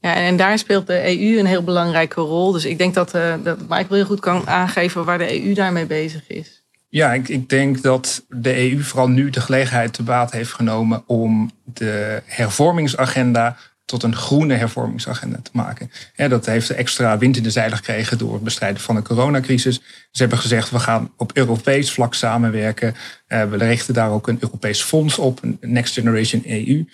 Ja, 0.00 0.14
en 0.14 0.36
daar 0.36 0.58
speelt 0.58 0.86
de 0.86 1.18
EU 1.18 1.38
een 1.38 1.46
heel 1.46 1.64
belangrijke 1.64 2.20
rol. 2.20 2.52
Dus 2.52 2.64
ik 2.64 2.78
denk 2.78 2.94
dat, 2.94 3.14
uh, 3.14 3.34
dat 3.42 3.58
Michael 3.60 3.94
heel 3.94 4.04
goed 4.04 4.20
kan 4.20 4.48
aangeven 4.48 5.04
waar 5.04 5.18
de 5.18 5.44
EU 5.44 5.54
daarmee 5.54 5.86
bezig 5.86 6.28
is. 6.28 6.62
Ja, 6.88 7.12
ik, 7.12 7.28
ik 7.28 7.48
denk 7.48 7.82
dat 7.82 8.24
de 8.28 8.70
EU 8.70 8.82
vooral 8.82 9.08
nu 9.08 9.30
de 9.30 9.40
gelegenheid 9.40 9.92
te 9.92 10.02
baat 10.02 10.32
heeft 10.32 10.52
genomen 10.52 11.02
om 11.06 11.50
de 11.64 12.22
hervormingsagenda 12.24 13.56
tot 13.84 14.02
een 14.02 14.16
groene 14.16 14.54
hervormingsagenda 14.54 15.38
te 15.42 15.50
maken. 15.52 15.90
dat 16.16 16.46
heeft 16.46 16.70
extra 16.70 17.18
wind 17.18 17.36
in 17.36 17.42
de 17.42 17.50
zeilen 17.50 17.76
gekregen 17.76 18.18
door 18.18 18.32
het 18.32 18.42
bestrijden 18.42 18.80
van 18.80 18.94
de 18.94 19.02
coronacrisis. 19.02 19.80
Ze 20.10 20.20
hebben 20.20 20.38
gezegd, 20.38 20.70
we 20.70 20.78
gaan 20.78 21.12
op 21.16 21.30
Europees 21.36 21.92
vlak 21.92 22.14
samenwerken. 22.14 22.94
Uh, 23.28 23.44
we 23.50 23.56
richten 23.56 23.94
daar 23.94 24.10
ook 24.10 24.28
een 24.28 24.38
Europees 24.40 24.82
fonds 24.82 25.18
op, 25.18 25.42
een 25.42 25.58
Next 25.60 25.94
Generation 25.94 26.42
EU 26.46 26.84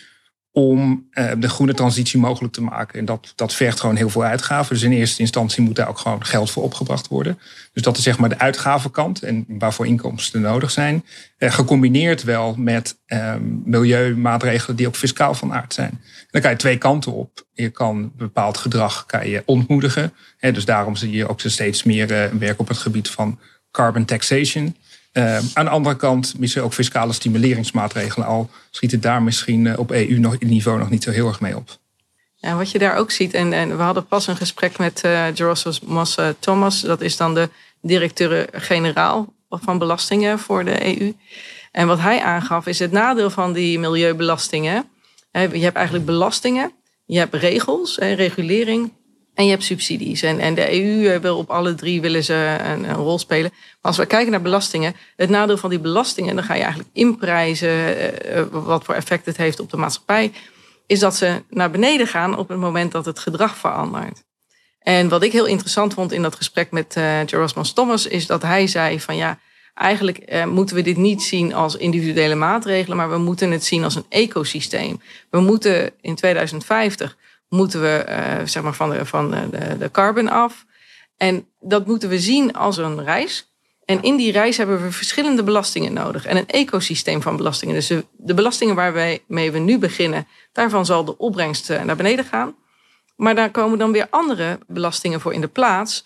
om 0.53 1.09
uh, 1.13 1.31
de 1.39 1.49
groene 1.49 1.75
transitie 1.75 2.21
mogelijk 2.21 2.53
te 2.55 2.63
maken. 2.63 2.99
En 2.99 3.05
dat, 3.05 3.33
dat 3.37 3.55
vergt 3.55 3.81
gewoon 3.81 3.97
heel 3.97 4.11
veel 4.11 4.23
uitgaven. 4.23 4.75
Dus 4.75 4.83
in 4.83 4.93
eerste 4.93 5.21
instantie 5.21 5.63
moet 5.63 5.77
daar 5.77 5.89
ook 5.89 5.99
gewoon 5.99 6.25
geld 6.25 6.51
voor 6.51 6.63
opgebracht 6.63 7.09
worden. 7.09 7.39
Dus 7.73 7.83
dat 7.83 7.97
is 7.97 8.03
zeg 8.03 8.19
maar 8.19 8.29
de 8.29 8.39
uitgavenkant 8.39 9.23
en 9.23 9.45
waarvoor 9.49 9.87
inkomsten 9.87 10.41
nodig 10.41 10.71
zijn. 10.71 11.05
Uh, 11.39 11.53
gecombineerd 11.53 12.23
wel 12.23 12.55
met 12.59 12.99
uh, 13.07 13.35
milieumaatregelen 13.65 14.77
die 14.77 14.87
ook 14.87 14.97
fiscaal 14.97 15.35
van 15.35 15.53
aard 15.53 15.75
zijn. 15.75 16.01
dan 16.31 16.41
kan 16.41 16.51
je 16.51 16.57
twee 16.57 16.79
kanten 16.79 17.13
op. 17.13 17.47
Je 17.53 17.71
kan 17.71 18.13
bepaald 18.17 18.59
gedrag 18.59 19.07
kan 19.07 19.29
je 19.29 19.43
ontmoedigen. 19.47 20.13
Hè, 20.39 20.53
dus 20.53 20.65
daarom 20.65 20.97
zie 20.97 21.11
je 21.11 21.29
ook 21.29 21.41
steeds 21.41 21.83
meer 21.83 22.11
uh, 22.11 22.39
werk 22.39 22.61
op 22.61 22.69
het 22.69 22.79
gebied 22.79 23.09
van 23.09 23.39
carbon 23.71 24.05
taxation. 24.05 24.77
Uh, 25.13 25.37
aan 25.55 25.65
de 25.65 25.71
andere 25.71 25.97
kant 25.97 26.39
misschien 26.39 26.63
ook 26.63 26.73
fiscale 26.73 27.13
stimuleringsmaatregelen. 27.13 28.27
Al 28.27 28.51
schiet 28.71 28.91
het 28.91 29.03
daar 29.03 29.23
misschien 29.23 29.65
uh, 29.65 29.79
op 29.79 29.91
EU-niveau 29.91 30.79
nog 30.79 30.91
niet 30.91 31.03
zo 31.03 31.11
heel 31.11 31.29
erg 31.29 31.41
mee 31.41 31.57
op. 31.57 31.79
Ja, 32.35 32.57
wat 32.57 32.71
je 32.71 32.79
daar 32.79 32.97
ook 32.97 33.11
ziet, 33.11 33.35
en, 33.35 33.53
en 33.53 33.77
we 33.77 33.83
hadden 33.83 34.07
pas 34.07 34.27
een 34.27 34.37
gesprek 34.37 34.79
met 34.79 35.03
uh, 35.05 35.27
Gerosmus 35.35 35.81
Thomas, 36.39 36.81
dat 36.81 37.01
is 37.01 37.17
dan 37.17 37.35
de 37.35 37.49
directeur-generaal 37.81 39.35
van 39.49 39.79
belastingen 39.79 40.39
voor 40.39 40.65
de 40.65 40.99
EU. 41.01 41.15
En 41.73 41.87
wat 41.87 41.99
hij 41.99 42.23
aangaf 42.23 42.67
is 42.67 42.79
het 42.79 42.93
nadeel 42.93 43.31
van 43.31 43.53
die 43.53 43.79
milieubelastingen. 43.79 44.85
Je 45.33 45.59
hebt 45.59 45.77
eigenlijk 45.77 46.07
belastingen, 46.07 46.73
je 47.07 47.19
hebt 47.19 47.35
regels, 47.35 47.99
regulering 47.99 48.93
en 49.35 49.45
je 49.45 49.51
hebt 49.51 49.65
subsidies. 49.65 50.23
En, 50.23 50.39
en 50.39 50.55
de 50.55 50.83
EU 50.83 51.07
eh, 51.07 51.21
wil 51.21 51.39
op 51.39 51.51
alle 51.51 51.75
drie 51.75 52.01
willen 52.01 52.25
ze 52.25 52.57
een, 52.65 52.93
rol 52.93 53.19
spelen. 53.19 53.51
Maar 53.53 53.79
als 53.81 53.97
we 53.97 54.07
kijken 54.07 54.31
naar 54.31 54.43
belastingen, 54.43 54.95
het 55.17 55.31
nadeel 55.31 55.57
van 55.57 55.71
die 55.71 55.79
belastingen, 55.79 56.35
dan 56.35 56.45
ga 56.45 56.55
je 56.55 56.63
eigenlijk 56.63 56.91
inprijzen 56.93 57.97
uh, 58.37 58.43
wat 58.51 58.85
voor 58.85 58.95
effect 58.95 59.27
het 59.27 59.37
heeft 59.37 59.61
op 59.61 59.71
de 59.71 59.77
maatschappij, 59.77 60.33
is 60.87 60.99
dat 60.99 61.17
ze 61.17 61.43
naar 61.49 61.71
beneden 61.71 62.07
gaan 62.07 62.39
op 62.39 62.49
het 62.49 62.59
moment 62.59 62.93
dat 62.93 63.05
het 63.05 63.19
gedrag 63.19 63.57
verandert. 63.57 64.23
En 64.79 65.09
wat 65.09 65.23
ik 65.23 65.33
heel 65.33 65.47
interessant 65.47 65.95
vond 65.95 66.13
in 66.13 66.23
dat 66.23 66.35
gesprek 66.35 66.71
met 66.71 66.97
uh, 66.97 67.21
Thomas, 67.63 68.07
is 68.07 68.27
dat 68.27 68.43
hij 68.43 68.67
zei 68.67 69.01
van 69.01 69.17
ja, 69.17 69.39
eigenlijk 69.75 70.45
moeten 70.47 70.77
we 70.77 70.83
dit 70.83 70.97
niet 70.97 71.23
zien 71.23 71.55
als 71.55 71.77
individuele 71.77 72.35
maatregelen, 72.35 72.97
maar 72.97 73.11
we 73.11 73.19
moeten 73.19 73.51
het 73.51 73.65
zien 73.65 73.85
als 73.85 73.95
een 73.95 74.07
ecosysteem. 74.09 75.01
We 75.31 75.41
moeten 75.41 75.93
in 76.01 76.15
2050 76.15 77.17
moeten 77.51 77.81
we 77.81 78.05
zeg 78.45 78.63
maar 78.63 78.75
van, 78.75 78.91
de, 78.91 79.07
van 79.07 79.31
de, 79.31 79.77
de 79.79 79.91
carbon 79.91 80.29
af. 80.29 80.65
En 81.17 81.47
dat 81.61 81.87
moeten 81.87 82.09
we 82.09 82.19
zien 82.19 82.53
als 82.53 82.77
een 82.77 83.05
reis. 83.05 83.53
En 83.85 84.03
in 84.03 84.17
die 84.17 84.33
reis 84.33 84.57
hebben 84.57 84.83
we 84.83 84.93
verschillende 84.93 85.43
belastingen 85.43 85.93
nodig. 85.93 86.27
En 86.27 86.37
een 86.37 86.49
ecosysteem 86.49 87.23
van 87.23 87.37
belastingen. 87.37 87.75
Dus 87.75 87.93
de 88.17 88.35
belastingen 88.35 88.75
waarmee 88.75 89.51
we 89.51 89.59
nu 89.59 89.79
beginnen, 89.79 90.27
daarvan 90.53 90.87
zal 90.87 91.05
de 91.05 91.19
opbrengst 91.19 91.69
naar 91.69 91.97
beneden 91.97 92.25
gaan. 92.25 92.55
Maar 93.17 93.35
daar 93.35 93.51
komen 93.51 93.79
dan 93.79 93.93
weer 93.93 94.07
andere 94.11 94.59
belastingen 94.67 95.21
voor 95.21 95.33
in 95.33 95.41
de 95.41 95.49
plaats. 95.49 96.05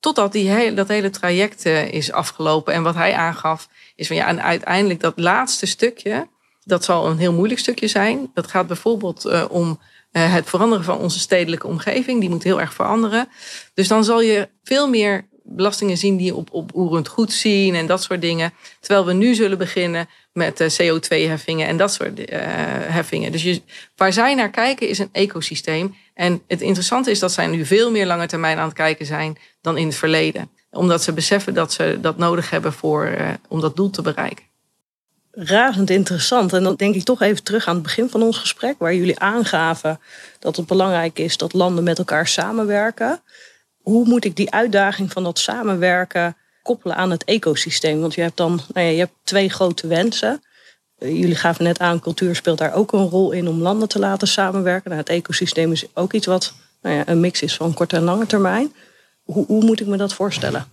Totdat 0.00 0.32
die 0.32 0.48
hele, 0.48 0.74
dat 0.74 0.88
hele 0.88 1.10
traject 1.10 1.64
eh, 1.64 1.92
is 1.92 2.12
afgelopen. 2.12 2.74
En 2.74 2.82
wat 2.82 2.94
hij 2.94 3.14
aangaf, 3.14 3.68
is 3.96 4.06
van 4.06 4.16
ja, 4.16 4.26
en 4.26 4.42
uiteindelijk 4.42 5.00
dat 5.00 5.12
laatste 5.16 5.66
stukje, 5.66 6.28
dat 6.64 6.84
zal 6.84 7.06
een 7.06 7.18
heel 7.18 7.32
moeilijk 7.32 7.60
stukje 7.60 7.88
zijn. 7.88 8.30
Dat 8.34 8.46
gaat 8.46 8.66
bijvoorbeeld 8.66 9.48
om 9.48 9.80
uh, 10.12 10.32
het 10.32 10.48
veranderen 10.48 10.84
van 10.84 10.98
onze 10.98 11.18
stedelijke 11.18 11.66
omgeving. 11.66 12.20
Die 12.20 12.30
moet 12.30 12.42
heel 12.42 12.60
erg 12.60 12.74
veranderen. 12.74 13.28
Dus 13.74 13.88
dan 13.88 14.04
zal 14.04 14.20
je 14.20 14.48
veel 14.62 14.88
meer 14.88 15.28
belastingen 15.44 15.96
zien 15.96 16.16
die 16.16 16.34
op, 16.34 16.48
op 16.52 16.74
oerend 16.74 17.08
goed 17.08 17.32
zien 17.32 17.74
en 17.74 17.86
dat 17.86 18.02
soort 18.02 18.20
dingen. 18.20 18.52
Terwijl 18.80 19.06
we 19.06 19.12
nu 19.12 19.34
zullen 19.34 19.58
beginnen 19.58 20.08
met 20.32 20.80
CO2-heffingen 20.82 21.66
en 21.66 21.76
dat 21.76 21.92
soort 21.92 22.18
uh, 22.18 22.26
heffingen. 22.86 23.32
Dus 23.32 23.42
je, 23.42 23.62
waar 23.96 24.12
zij 24.12 24.34
naar 24.34 24.50
kijken 24.50 24.88
is 24.88 24.98
een 24.98 25.08
ecosysteem. 25.12 25.94
En 26.14 26.42
het 26.46 26.60
interessante 26.60 27.10
is 27.10 27.18
dat 27.18 27.32
zij 27.32 27.46
nu 27.46 27.66
veel 27.66 27.90
meer 27.90 28.06
lange 28.06 28.26
termijn 28.26 28.58
aan 28.58 28.64
het 28.64 28.74
kijken 28.74 29.06
zijn 29.06 29.38
dan 29.60 29.76
in 29.76 29.86
het 29.86 29.96
verleden. 29.96 30.50
Omdat 30.70 31.02
ze 31.02 31.12
beseffen 31.12 31.54
dat 31.54 31.72
ze 31.72 31.98
dat 32.00 32.18
nodig 32.18 32.50
hebben 32.50 32.72
voor, 32.72 33.16
om 33.48 33.60
dat 33.60 33.76
doel 33.76 33.90
te 33.90 34.02
bereiken. 34.02 34.51
Razend 35.34 35.90
interessant. 35.90 36.52
En 36.52 36.62
dan 36.62 36.74
denk 36.74 36.94
ik 36.94 37.02
toch 37.02 37.22
even 37.22 37.42
terug 37.42 37.66
aan 37.66 37.74
het 37.74 37.82
begin 37.82 38.08
van 38.08 38.22
ons 38.22 38.38
gesprek, 38.38 38.74
waar 38.78 38.94
jullie 38.94 39.18
aangaven 39.18 40.00
dat 40.38 40.56
het 40.56 40.66
belangrijk 40.66 41.18
is 41.18 41.36
dat 41.36 41.52
landen 41.52 41.84
met 41.84 41.98
elkaar 41.98 42.26
samenwerken. 42.26 43.20
Hoe 43.82 44.06
moet 44.06 44.24
ik 44.24 44.36
die 44.36 44.50
uitdaging 44.50 45.12
van 45.12 45.22
dat 45.22 45.38
samenwerken 45.38 46.36
koppelen 46.62 46.96
aan 46.96 47.10
het 47.10 47.24
ecosysteem? 47.24 48.00
Want 48.00 48.14
je 48.14 48.20
hebt 48.20 48.36
dan 48.36 48.60
nou 48.72 48.86
ja, 48.86 48.92
je 48.92 48.98
hebt 48.98 49.12
twee 49.24 49.48
grote 49.48 49.86
wensen. 49.86 50.42
Eh, 50.98 51.08
jullie 51.08 51.34
gaven 51.34 51.64
net 51.64 51.78
aan, 51.78 52.00
cultuur 52.00 52.36
speelt 52.36 52.58
daar 52.58 52.74
ook 52.74 52.92
een 52.92 53.08
rol 53.08 53.32
in 53.32 53.48
om 53.48 53.60
landen 53.60 53.88
te 53.88 53.98
laten 53.98 54.28
samenwerken. 54.28 54.90
Nou, 54.90 55.02
het 55.02 55.10
ecosysteem 55.10 55.72
is 55.72 55.84
ook 55.94 56.12
iets 56.12 56.26
wat 56.26 56.54
nou 56.82 56.96
ja, 56.96 57.08
een 57.08 57.20
mix 57.20 57.42
is 57.42 57.56
van 57.56 57.74
korte 57.74 57.96
en 57.96 58.02
lange 58.02 58.26
termijn. 58.26 58.72
Hoe, 59.22 59.46
hoe 59.46 59.64
moet 59.64 59.80
ik 59.80 59.86
me 59.86 59.96
dat 59.96 60.14
voorstellen? 60.14 60.66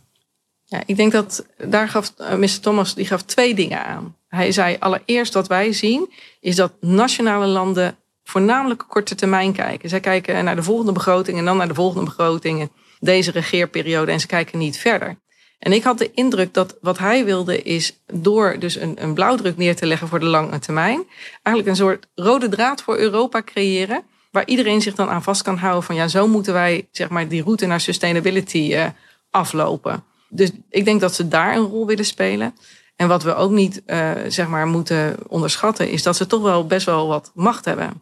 Ja, 0.63 0.83
ik 0.85 0.95
denk 0.95 1.11
dat 1.11 1.45
daar 1.57 1.89
gaf 1.89 2.13
eh, 2.17 2.35
Mr. 2.35 2.59
Thomas 2.59 2.95
die 2.95 3.05
gaf 3.05 3.21
twee 3.21 3.55
dingen 3.55 3.85
aan. 3.85 4.17
Hij 4.29 4.51
zei 4.51 4.75
allereerst 4.79 5.33
wat 5.33 5.47
wij 5.47 5.73
zien 5.73 6.11
is 6.39 6.55
dat 6.55 6.73
nationale 6.79 7.45
landen 7.45 7.97
voornamelijk 8.23 8.85
korte 8.87 9.15
termijn 9.15 9.53
kijken. 9.53 9.89
Zij 9.89 9.99
kijken 9.99 10.43
naar 10.43 10.55
de 10.55 10.63
volgende 10.63 10.91
begroting 10.91 11.37
en 11.37 11.45
dan 11.45 11.57
naar 11.57 11.67
de 11.67 11.73
volgende 11.73 12.05
begrotingen 12.05 12.71
deze 12.99 13.31
regeerperiode 13.31 14.11
en 14.11 14.19
ze 14.19 14.27
kijken 14.27 14.59
niet 14.59 14.77
verder. 14.77 15.17
En 15.59 15.73
ik 15.73 15.83
had 15.83 15.97
de 15.97 16.11
indruk 16.11 16.53
dat 16.53 16.77
wat 16.81 16.97
hij 16.97 17.25
wilde 17.25 17.61
is 17.61 17.99
door 18.13 18.55
dus 18.59 18.75
een, 18.75 19.03
een 19.03 19.13
blauwdruk 19.13 19.57
neer 19.57 19.75
te 19.75 19.85
leggen 19.85 20.07
voor 20.07 20.19
de 20.19 20.25
lange 20.25 20.59
termijn, 20.59 21.03
eigenlijk 21.43 21.67
een 21.67 21.85
soort 21.85 22.07
rode 22.15 22.49
draad 22.49 22.81
voor 22.81 22.97
Europa 22.97 23.41
creëren, 23.41 24.03
waar 24.31 24.47
iedereen 24.47 24.81
zich 24.81 24.95
dan 24.95 25.09
aan 25.09 25.23
vast 25.23 25.41
kan 25.41 25.57
houden 25.57 25.83
van 25.83 25.95
ja, 25.95 26.07
zo 26.07 26.27
moeten 26.27 26.53
wij 26.53 26.87
zeg 26.91 27.09
maar 27.09 27.27
die 27.27 27.43
route 27.43 27.65
naar 27.65 27.81
sustainability 27.81 28.69
uh, 28.73 28.85
aflopen. 29.29 30.03
Dus 30.29 30.51
ik 30.69 30.85
denk 30.85 31.01
dat 31.01 31.15
ze 31.15 31.27
daar 31.27 31.55
een 31.55 31.65
rol 31.65 31.85
willen 31.85 32.05
spelen. 32.05 32.55
En 32.99 33.07
wat 33.07 33.23
we 33.23 33.35
ook 33.35 33.51
niet 33.51 33.81
uh, 33.87 34.11
zeg 34.27 34.47
maar 34.47 34.67
moeten 34.67 35.15
onderschatten, 35.27 35.89
is 35.89 36.03
dat 36.03 36.15
ze 36.15 36.27
toch 36.27 36.41
wel 36.41 36.67
best 36.67 36.85
wel 36.85 37.07
wat 37.07 37.31
macht 37.33 37.65
hebben. 37.65 38.01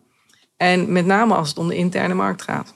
En 0.56 0.92
met 0.92 1.06
name 1.06 1.36
als 1.36 1.50
het 1.50 1.58
om 1.58 1.68
de 1.68 1.76
interne 1.76 2.14
markt 2.14 2.42
gaat. 2.42 2.74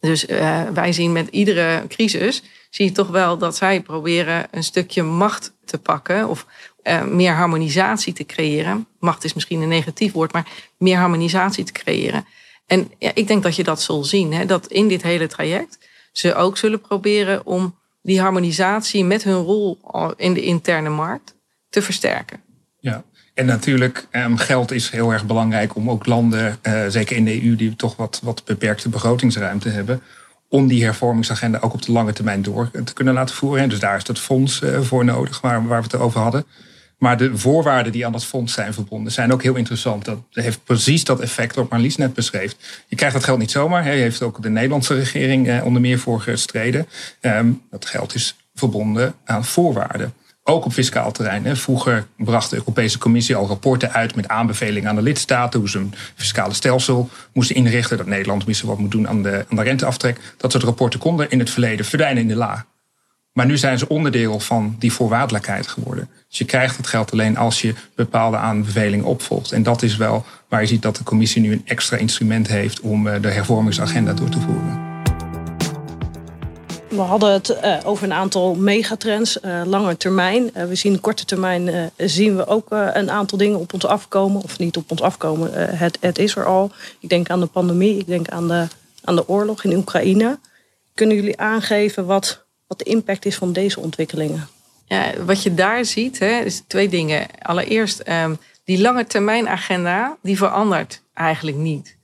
Dus 0.00 0.26
uh, 0.26 0.62
wij 0.62 0.92
zien 0.92 1.12
met 1.12 1.28
iedere 1.28 1.84
crisis, 1.88 2.42
zie 2.70 2.84
je 2.84 2.92
toch 2.92 3.08
wel 3.08 3.38
dat 3.38 3.56
zij 3.56 3.80
proberen 3.80 4.46
een 4.50 4.62
stukje 4.64 5.02
macht 5.02 5.52
te 5.64 5.78
pakken 5.78 6.28
of 6.28 6.46
uh, 6.82 7.04
meer 7.04 7.32
harmonisatie 7.32 8.12
te 8.12 8.24
creëren. 8.24 8.86
Macht 8.98 9.24
is 9.24 9.34
misschien 9.34 9.60
een 9.60 9.68
negatief 9.68 10.12
woord, 10.12 10.32
maar 10.32 10.48
meer 10.78 10.96
harmonisatie 10.96 11.64
te 11.64 11.72
creëren. 11.72 12.26
En 12.66 12.90
ja, 12.98 13.10
ik 13.14 13.26
denk 13.26 13.42
dat 13.42 13.56
je 13.56 13.64
dat 13.64 13.82
zult 13.82 14.06
zien, 14.06 14.32
hè, 14.32 14.46
dat 14.46 14.66
in 14.66 14.88
dit 14.88 15.02
hele 15.02 15.26
traject 15.26 15.78
ze 16.12 16.34
ook 16.34 16.56
zullen 16.56 16.80
proberen 16.80 17.46
om 17.46 17.78
die 18.02 18.20
harmonisatie 18.20 19.04
met 19.04 19.22
hun 19.22 19.42
rol 19.42 19.78
in 20.16 20.34
de 20.34 20.42
interne 20.42 20.88
markt 20.88 21.40
te 21.72 21.82
versterken. 21.82 22.40
Ja, 22.80 23.04
en 23.34 23.46
natuurlijk, 23.46 24.06
um, 24.10 24.36
geld 24.36 24.70
is 24.70 24.90
heel 24.90 25.12
erg 25.12 25.26
belangrijk 25.26 25.76
om 25.76 25.90
ook 25.90 26.06
landen, 26.06 26.58
uh, 26.62 26.86
zeker 26.88 27.16
in 27.16 27.24
de 27.24 27.44
EU, 27.44 27.56
die 27.56 27.76
toch 27.76 27.96
wat, 27.96 28.20
wat 28.22 28.44
beperkte 28.44 28.88
begrotingsruimte 28.88 29.68
hebben, 29.68 30.02
om 30.48 30.66
die 30.66 30.84
hervormingsagenda 30.84 31.58
ook 31.60 31.72
op 31.72 31.82
de 31.82 31.92
lange 31.92 32.12
termijn 32.12 32.42
door 32.42 32.70
te 32.84 32.92
kunnen 32.92 33.14
laten 33.14 33.34
voeren. 33.34 33.68
Dus 33.68 33.78
daar 33.78 33.96
is 33.96 34.04
dat 34.04 34.18
fonds 34.18 34.60
uh, 34.60 34.80
voor 34.80 35.04
nodig, 35.04 35.40
waar, 35.40 35.66
waar 35.66 35.82
we 35.82 35.88
het 35.90 35.96
over 35.96 36.20
hadden. 36.20 36.44
Maar 36.98 37.16
de 37.16 37.36
voorwaarden 37.36 37.92
die 37.92 38.06
aan 38.06 38.12
dat 38.12 38.24
fonds 38.24 38.52
zijn 38.52 38.74
verbonden 38.74 39.12
zijn 39.12 39.32
ook 39.32 39.42
heel 39.42 39.54
interessant. 39.54 40.04
Dat 40.04 40.18
heeft 40.30 40.64
precies 40.64 41.04
dat 41.04 41.20
effect 41.20 41.54
wat 41.54 41.70
Marlies 41.70 41.96
net 41.96 42.14
beschreef. 42.14 42.56
Je 42.86 42.96
krijgt 42.96 43.14
dat 43.14 43.24
geld 43.24 43.38
niet 43.38 43.50
zomaar. 43.50 43.84
Hij 43.84 43.98
heeft 43.98 44.22
ook 44.22 44.42
de 44.42 44.50
Nederlandse 44.50 44.94
regering 44.94 45.48
eh, 45.48 45.64
onder 45.64 45.80
meer 45.80 45.98
voor 45.98 46.20
gestreden. 46.20 46.86
Um, 47.20 47.62
dat 47.70 47.86
geld 47.86 48.14
is 48.14 48.36
verbonden 48.54 49.14
aan 49.24 49.44
voorwaarden. 49.44 50.14
Ook 50.44 50.64
op 50.64 50.72
fiscaal 50.72 51.12
terrein. 51.12 51.56
Vroeger 51.56 52.06
bracht 52.16 52.50
de 52.50 52.56
Europese 52.56 52.98
Commissie 52.98 53.36
al 53.36 53.46
rapporten 53.46 53.92
uit 53.92 54.14
met 54.14 54.28
aanbevelingen 54.28 54.88
aan 54.88 54.96
de 54.96 55.02
lidstaten 55.02 55.60
hoe 55.60 55.68
ze 55.68 55.78
een 55.78 55.94
fiscale 56.14 56.54
stelsel 56.54 57.08
moesten 57.32 57.56
inrichten. 57.56 57.96
Dat 57.96 58.06
Nederland 58.06 58.46
misschien 58.46 58.68
wat 58.68 58.78
moet 58.78 58.90
doen 58.90 59.08
aan 59.08 59.22
de, 59.22 59.44
aan 59.48 59.56
de 59.56 59.62
renteaftrek. 59.62 60.34
Dat 60.36 60.52
soort 60.52 60.64
rapporten 60.64 61.00
konden 61.00 61.30
in 61.30 61.38
het 61.38 61.50
verleden 61.50 61.84
verdwijnen 61.84 62.22
in 62.22 62.28
de 62.28 62.36
la. 62.36 62.66
Maar 63.32 63.46
nu 63.46 63.56
zijn 63.56 63.78
ze 63.78 63.88
onderdeel 63.88 64.40
van 64.40 64.76
die 64.78 64.92
voorwaardelijkheid 64.92 65.66
geworden. 65.66 66.08
Dus 66.28 66.38
je 66.38 66.44
krijgt 66.44 66.76
het 66.76 66.86
geld 66.86 67.12
alleen 67.12 67.36
als 67.36 67.60
je 67.60 67.74
bepaalde 67.94 68.36
aanbevelingen 68.36 69.06
opvolgt. 69.06 69.52
En 69.52 69.62
dat 69.62 69.82
is 69.82 69.96
wel 69.96 70.24
waar 70.48 70.60
je 70.60 70.66
ziet 70.66 70.82
dat 70.82 70.96
de 70.96 71.04
commissie 71.04 71.42
nu 71.42 71.52
een 71.52 71.62
extra 71.64 71.96
instrument 71.96 72.48
heeft 72.48 72.80
om 72.80 73.06
eh, 73.06 73.22
de 73.22 73.30
hervormingsagenda 73.30 74.12
door 74.12 74.28
te 74.28 74.40
voeren. 74.40 74.91
We 76.92 77.00
hadden 77.00 77.32
het 77.32 77.48
uh, 77.50 77.78
over 77.84 78.04
een 78.04 78.12
aantal 78.12 78.54
megatrends, 78.54 79.38
uh, 79.44 79.62
lange 79.64 79.96
termijn. 79.96 80.50
Uh, 80.56 80.64
we 80.64 80.74
zien 80.74 81.00
korte 81.00 81.24
termijn 81.24 81.90
zien 81.96 82.36
we 82.36 82.46
ook 82.46 82.66
een 82.70 83.10
aantal 83.10 83.38
dingen 83.38 83.58
op 83.58 83.72
ons 83.72 83.86
afkomen. 83.86 84.42
Of 84.42 84.58
niet 84.58 84.76
op 84.76 84.90
ons 84.90 85.00
afkomen, 85.00 85.76
het, 85.76 85.98
het 86.00 86.18
is 86.18 86.36
er 86.36 86.44
al. 86.44 86.70
Ik 87.00 87.08
denk 87.08 87.30
aan 87.30 87.40
de 87.40 87.46
pandemie, 87.46 87.98
ik 87.98 88.06
denk 88.06 88.28
aan 88.28 88.48
de, 88.48 88.66
aan 89.04 89.16
de 89.16 89.28
oorlog 89.28 89.64
in 89.64 89.76
Oekraïne. 89.76 90.38
Kunnen 90.94 91.16
jullie 91.16 91.40
aangeven 91.40 92.06
wat, 92.06 92.44
wat 92.66 92.78
de 92.78 92.84
impact 92.84 93.24
is 93.24 93.36
van 93.36 93.52
deze 93.52 93.80
ontwikkelingen? 93.80 94.48
Ja, 94.84 95.12
wat 95.24 95.42
je 95.42 95.54
daar 95.54 95.84
ziet, 95.84 96.18
hè, 96.18 96.40
is 96.40 96.62
twee 96.66 96.88
dingen. 96.88 97.26
Allereerst, 97.42 98.08
um, 98.08 98.38
die 98.64 98.80
lange 98.80 99.06
termijn 99.06 99.48
agenda, 99.48 100.16
die 100.22 100.36
verandert 100.36 101.02
eigenlijk 101.14 101.56
niet. 101.56 101.96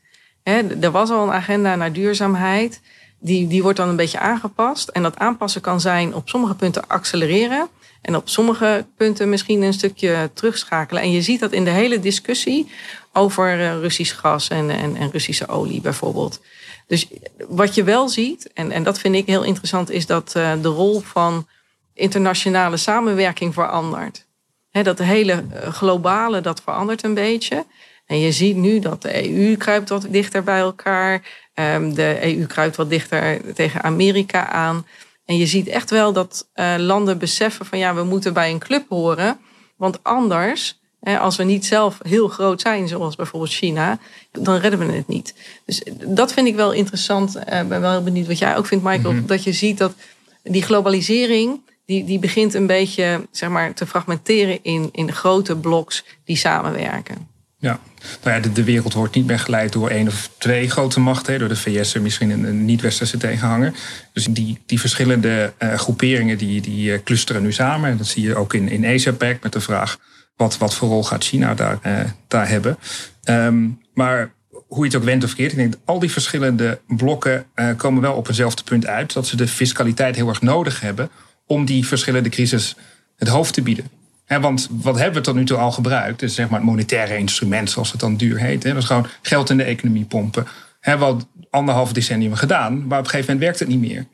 Er 0.80 0.90
was 0.90 1.11
al 1.11 1.23
een 1.23 1.33
agenda 1.33 1.76
naar 1.76 1.92
duurzaamheid 1.92 2.80
die, 3.18 3.46
die 3.46 3.62
wordt 3.62 3.78
dan 3.78 3.88
een 3.88 3.96
beetje 3.96 4.18
aangepast. 4.18 4.88
En 4.88 5.02
dat 5.02 5.18
aanpassen 5.18 5.60
kan 5.60 5.80
zijn 5.80 6.14
op 6.14 6.28
sommige 6.28 6.54
punten 6.54 6.88
accelereren. 6.88 7.68
En 8.02 8.16
op 8.16 8.28
sommige 8.28 8.87
punten 8.96 9.28
misschien 9.28 9.62
een 9.62 9.72
stukje 9.72 10.30
terugschakelen. 10.34 11.02
En 11.02 11.10
je 11.10 11.22
ziet 11.22 11.40
dat 11.40 11.52
in 11.52 11.64
de 11.64 11.70
hele 11.70 12.00
discussie 12.00 12.70
over 13.12 13.60
eh, 13.60 13.80
Russisch 13.80 14.18
gas 14.18 14.48
en, 14.48 14.70
en, 14.70 14.96
en 14.96 15.10
Russische 15.10 15.48
olie 15.48 15.80
bijvoorbeeld. 15.80 16.40
Dus 16.87 17.06
wat 17.48 17.75
je 17.75 17.84
wel 17.84 18.08
ziet, 18.08 18.52
en, 18.52 18.70
en 18.70 18.82
dat 18.82 18.98
vind 18.98 19.14
ik 19.14 19.26
heel 19.26 19.42
interessant, 19.42 19.90
is 19.90 20.06
dat 20.06 20.34
uh, 20.37 20.52
de 20.62 20.68
rol 20.68 21.00
van 21.00 21.46
internationale 21.94 22.76
samenwerking 22.76 23.54
verandert. 23.54 24.26
Dat 24.70 24.98
hele 24.98 25.32
eh, 25.32 25.72
globale, 25.72 26.40
dat 26.40 26.62
verandert 26.62 27.02
een 27.02 27.14
beetje. 27.14 27.66
En 28.06 28.20
je 28.20 28.32
ziet 28.32 28.56
nu 28.56 28.78
dat 28.78 29.02
de 29.02 29.30
EU 29.30 29.56
kruipt 29.56 29.88
wat 29.88 30.06
dichter 30.10 30.42
bij 30.42 30.58
elkaar. 30.58 31.48
Ehm, 31.59 31.93
de 31.93 32.19
EU 32.23 32.47
kruipt 32.47 32.77
wat 32.77 32.91
dichter 32.91 33.55
tegen 33.55 33.83
Amerika 33.83 34.49
aan. 34.49 34.87
En 35.25 35.37
je 35.37 35.47
ziet 35.47 35.69
echt 35.69 35.91
wel 35.91 36.12
dat 36.12 36.49
uh, 36.55 36.75
landen 36.79 37.19
beseffen 37.19 37.67
van 37.67 37.79
ja, 37.79 37.95
we 37.95 38.03
moeten 38.03 38.33
bij 38.33 38.50
een 38.50 38.59
club 38.59 38.88
horen. 38.88 39.38
Want 39.77 39.99
anders, 40.03 40.81
hè, 41.00 41.19
als 41.19 41.37
we 41.37 41.45
niet 41.45 41.67
zelf 41.67 41.99
heel 42.03 42.29
groot 42.29 42.61
zijn, 42.61 42.88
zoals 42.88 43.17
bijvoorbeeld 43.17 43.53
China, 43.53 43.99
dan 44.33 44.57
redden 44.57 44.79
we 44.87 44.93
het 44.93 45.09
niet. 45.09 45.35
Dus 45.65 45.83
dat 46.07 46.33
vind 46.33 46.47
ik 46.47 46.55
wel 46.55 46.73
interessant. 46.73 47.37
Ik 47.37 47.53
uh, 47.53 47.62
ben 47.65 47.81
wel 47.81 47.91
heel 47.91 48.03
benieuwd 48.03 48.27
wat 48.27 48.38
jij 48.38 48.57
ook 48.57 48.67
vindt, 48.67 48.85
Michael. 48.85 49.12
Mm 49.12 49.19
-hmm. 49.19 49.27
Dat 49.27 49.45
je 49.45 49.53
ziet 49.53 49.79
dat 49.79 49.95
die 50.43 50.62
globalisering, 50.62 51.61
die, 51.87 52.05
die 52.05 52.19
begint 52.19 52.55
een 52.55 52.67
beetje 52.67 53.27
zeg 53.31 53.49
maar, 53.49 53.75
te 53.75 53.87
fragmenteren 53.87 54.59
in, 54.62 54.88
in 54.93 55.12
grote 55.12 55.57
bloks 55.57 56.05
die 56.25 56.37
samenwerken. 56.37 57.38
Ja, 57.61 57.81
nou 58.23 58.37
ja, 58.37 58.43
de, 58.43 58.53
de, 58.53 58.65
wereld 58.65 58.93
wordt 58.93 59.15
niet 59.15 59.27
meer 59.27 59.38
geleid 59.38 59.73
door 59.73 59.91
één 59.91 60.07
of 60.07 60.31
twee 60.38 60.71
grote 60.71 61.00
machten, 61.00 61.38
door 61.38 61.49
de 61.49 61.57
VS 61.57 61.95
en 61.95 62.03
misschien 62.03 62.31
een, 62.31 62.65
niet-westerse 62.65 63.17
tegenhanger. 63.17 63.73
Dus 64.12 64.27
die, 64.27 64.59
die 64.67 64.81
verschillende 64.81 65.53
uh, 65.59 65.75
groeperingen 65.75 66.38
die, 66.38 66.61
die 66.61 66.91
uh, 66.91 66.99
clusteren 67.05 67.43
nu 67.43 67.53
samen. 67.53 67.91
En 67.91 67.97
dat 67.97 68.07
zie 68.07 68.23
je 68.23 68.37
ook 68.37 68.55
in, 68.55 68.69
in 68.69 68.87
Asia-Pac 68.87 69.43
met 69.43 69.53
de 69.53 69.61
vraag: 69.61 69.99
wat, 70.37 70.59
wat 70.59 70.75
voor 70.75 70.88
rol 70.88 71.05
gaat 71.05 71.25
China 71.25 71.55
daar, 71.55 71.79
uh, 71.87 72.00
daar 72.29 72.49
hebben? 72.49 72.79
Um, 73.25 73.81
maar 73.95 74.33
hoe 74.50 74.85
je 74.85 74.91
het 74.91 74.97
ook 74.97 75.05
went 75.05 75.25
of 75.25 75.35
keert, 75.35 75.50
ik 75.50 75.59
denk 75.59 75.73
dat 75.73 75.81
al 75.85 75.99
die 75.99 76.11
verschillende 76.11 76.81
blokken 76.87 77.47
komen 77.77 78.03
wel 78.03 78.15
op 78.15 78.29
eenzelfde 78.29 78.62
punt 78.62 78.87
uit. 78.87 79.12
Dat 79.12 79.27
ze 79.27 79.37
de 79.37 79.49
fiscaliteit 79.49 80.17
heel 80.17 80.29
erg 80.29 80.43
nodig 80.43 80.81
hebben 80.81 81.11
om 81.47 81.65
die 81.65 81.87
verschillende 81.87 82.29
crisis 82.29 82.77
het 83.17 83.29
hoofd 83.29 83.55
te 83.55 83.62
bieden. 83.62 83.98
Want 84.28 84.68
wat 84.70 84.97
hebben 84.97 85.14
we 85.14 85.20
tot 85.20 85.35
nu 85.35 85.44
toe 85.44 85.56
al 85.56 85.73
gebruikt? 85.73 86.20
Dus 86.20 86.35
zeg 86.35 86.49
maar 86.49 86.58
het 86.58 86.68
monetaire 86.68 87.16
instrument, 87.16 87.70
zoals 87.70 87.90
het 87.90 88.00
dan 88.00 88.16
duur 88.16 88.38
heet. 88.38 88.62
He, 88.62 88.73
dat 88.73 88.82
is 88.82 88.88
gewoon 88.88 89.06
geld 89.23 89.50
in 89.50 89.56
de 89.56 89.62
economie 89.62 90.04
pompen. 90.04 90.47
Hebben 90.80 91.06
we 91.06 91.14
al 91.14 91.20
anderhalf 91.50 91.92
decennium 91.92 92.35
gedaan, 92.35 92.87
maar 92.87 92.99
op 92.99 93.04
een 93.04 93.11
gegeven 93.11 93.35
moment 93.35 93.40
werkt 93.40 93.58
het 93.58 93.68
niet 93.68 93.90
meer. 93.90 94.06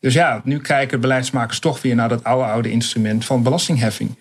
Dus 0.00 0.14
ja, 0.14 0.40
nu 0.44 0.60
kijken 0.60 1.00
beleidsmakers 1.00 1.58
toch 1.58 1.82
weer 1.82 1.94
naar 1.94 2.08
dat 2.08 2.24
oude, 2.24 2.44
oude 2.44 2.70
instrument 2.70 3.24
van 3.24 3.42
belastingheffing. 3.42 4.18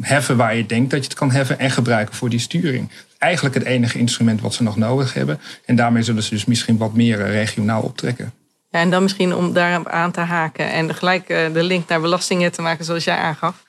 Heffen 0.00 0.36
waar 0.36 0.56
je 0.56 0.66
denkt 0.66 0.90
dat 0.90 0.98
je 0.98 1.08
het 1.08 1.18
kan 1.18 1.30
heffen 1.30 1.58
en 1.58 1.70
gebruiken 1.70 2.14
voor 2.14 2.30
die 2.30 2.38
sturing. 2.38 2.90
Eigenlijk 3.18 3.54
het 3.54 3.64
enige 3.64 3.98
instrument 3.98 4.40
wat 4.40 4.54
ze 4.54 4.62
nog 4.62 4.76
nodig 4.76 5.14
hebben. 5.14 5.40
En 5.64 5.76
daarmee 5.76 6.02
zullen 6.02 6.22
ze 6.22 6.30
dus 6.30 6.44
misschien 6.44 6.76
wat 6.76 6.94
meer 6.94 7.20
eh, 7.20 7.30
regionaal 7.30 7.82
optrekken. 7.82 8.32
Ja, 8.70 8.80
en 8.80 8.90
dan 8.90 9.02
misschien 9.02 9.34
om 9.34 9.52
daarop 9.52 9.88
aan 9.88 10.10
te 10.10 10.20
haken 10.20 10.70
en 10.70 10.94
gelijk 10.94 11.28
eh, 11.28 11.52
de 11.52 11.62
link 11.62 11.88
naar 11.88 12.00
belastingen 12.00 12.52
te 12.52 12.62
maken 12.62 12.84
zoals 12.84 13.04
jij 13.04 13.16
aangaf. 13.16 13.63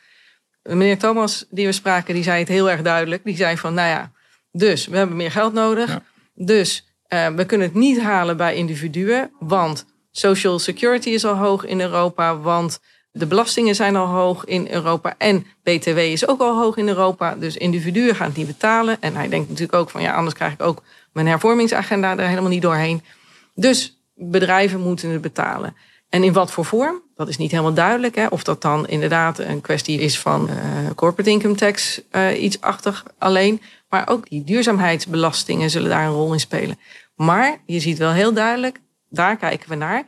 Meneer 0.74 0.98
Thomas, 0.98 1.45
die 1.50 1.65
we 1.65 1.72
spraken, 1.72 2.13
die 2.13 2.24
zei 2.24 2.39
het 2.39 2.48
heel 2.48 2.69
erg 2.69 2.81
duidelijk. 2.81 3.24
Die 3.24 3.36
zei 3.36 3.57
van, 3.57 3.74
nou 3.74 3.89
ja, 3.89 4.12
dus 4.51 4.88
we 4.88 4.98
hebben 4.98 5.15
meer 5.15 5.31
geld 5.31 5.53
nodig. 5.53 6.00
Dus 6.34 6.95
uh, 7.10 7.27
we 7.27 7.45
kunnen 7.45 7.67
het 7.67 7.75
niet 7.75 8.01
halen 8.01 8.38
bij 8.38 8.55
individuen, 8.55 9.31
want 9.39 9.86
social 10.12 10.60
security 10.60 11.10
is 11.10 11.25
al 11.25 11.36
hoog 11.36 11.65
in 11.65 11.81
Europa, 11.81 12.38
want 12.38 12.79
de 13.12 13.25
belastingen 13.25 13.75
zijn 13.75 13.95
al 13.95 14.07
hoog 14.07 14.45
in 14.45 14.67
Europa 14.72 15.15
en 15.17 15.45
BTW 15.63 15.98
is 15.98 16.27
ook 16.27 16.41
al 16.41 16.57
hoog 16.57 16.77
in 16.77 16.88
Europa. 16.88 17.36
Dus 17.36 17.57
individuen 17.57 18.15
gaan 18.15 18.27
het 18.27 18.38
niet 18.38 18.48
betalen. 18.48 19.01
En 19.01 19.15
hij 19.15 19.29
denkt 19.29 19.50
natuurlijk 19.50 19.77
ook 19.77 19.89
van 19.89 20.01
ja, 20.01 20.13
anders 20.13 20.36
krijg 20.36 20.53
ik 20.53 20.62
ook 20.62 20.81
mijn 21.13 21.27
hervormingsagenda 21.27 22.17
er 22.17 22.27
helemaal 22.27 22.50
niet 22.50 22.62
doorheen. 22.62 23.03
Dus 23.53 24.00
bedrijven 24.13 24.79
moeten 24.79 25.10
het 25.10 25.22
betalen. 25.22 25.75
En 26.15 26.24
in 26.24 26.34
wat 26.34 26.51
voor 26.51 26.65
vorm? 26.65 27.01
Dat 27.15 27.27
is 27.27 27.38
niet 27.38 27.51
helemaal 27.51 27.74
duidelijk. 27.74 28.15
Hè? 28.15 28.27
Of 28.27 28.43
dat 28.43 28.62
dan 28.62 28.88
inderdaad 28.88 29.39
een 29.39 29.62
kwestie 29.62 30.00
is 30.00 30.19
van 30.19 30.50
uh, 30.50 30.55
corporate 30.95 31.29
income 31.29 31.55
tax, 31.55 32.01
uh, 32.12 32.43
iets 32.43 32.62
achtig 32.62 33.03
alleen. 33.17 33.62
Maar 33.89 34.10
ook 34.10 34.29
die 34.29 34.43
duurzaamheidsbelastingen 34.43 35.69
zullen 35.69 35.89
daar 35.89 36.05
een 36.05 36.13
rol 36.13 36.34
in 36.34 36.39
spelen. 36.39 36.79
Maar 37.15 37.57
je 37.65 37.79
ziet 37.79 37.98
wel 37.98 38.12
heel 38.12 38.34
duidelijk, 38.34 38.79
daar 39.10 39.38
kijken 39.38 39.69
we 39.69 39.75
naar. 39.75 40.03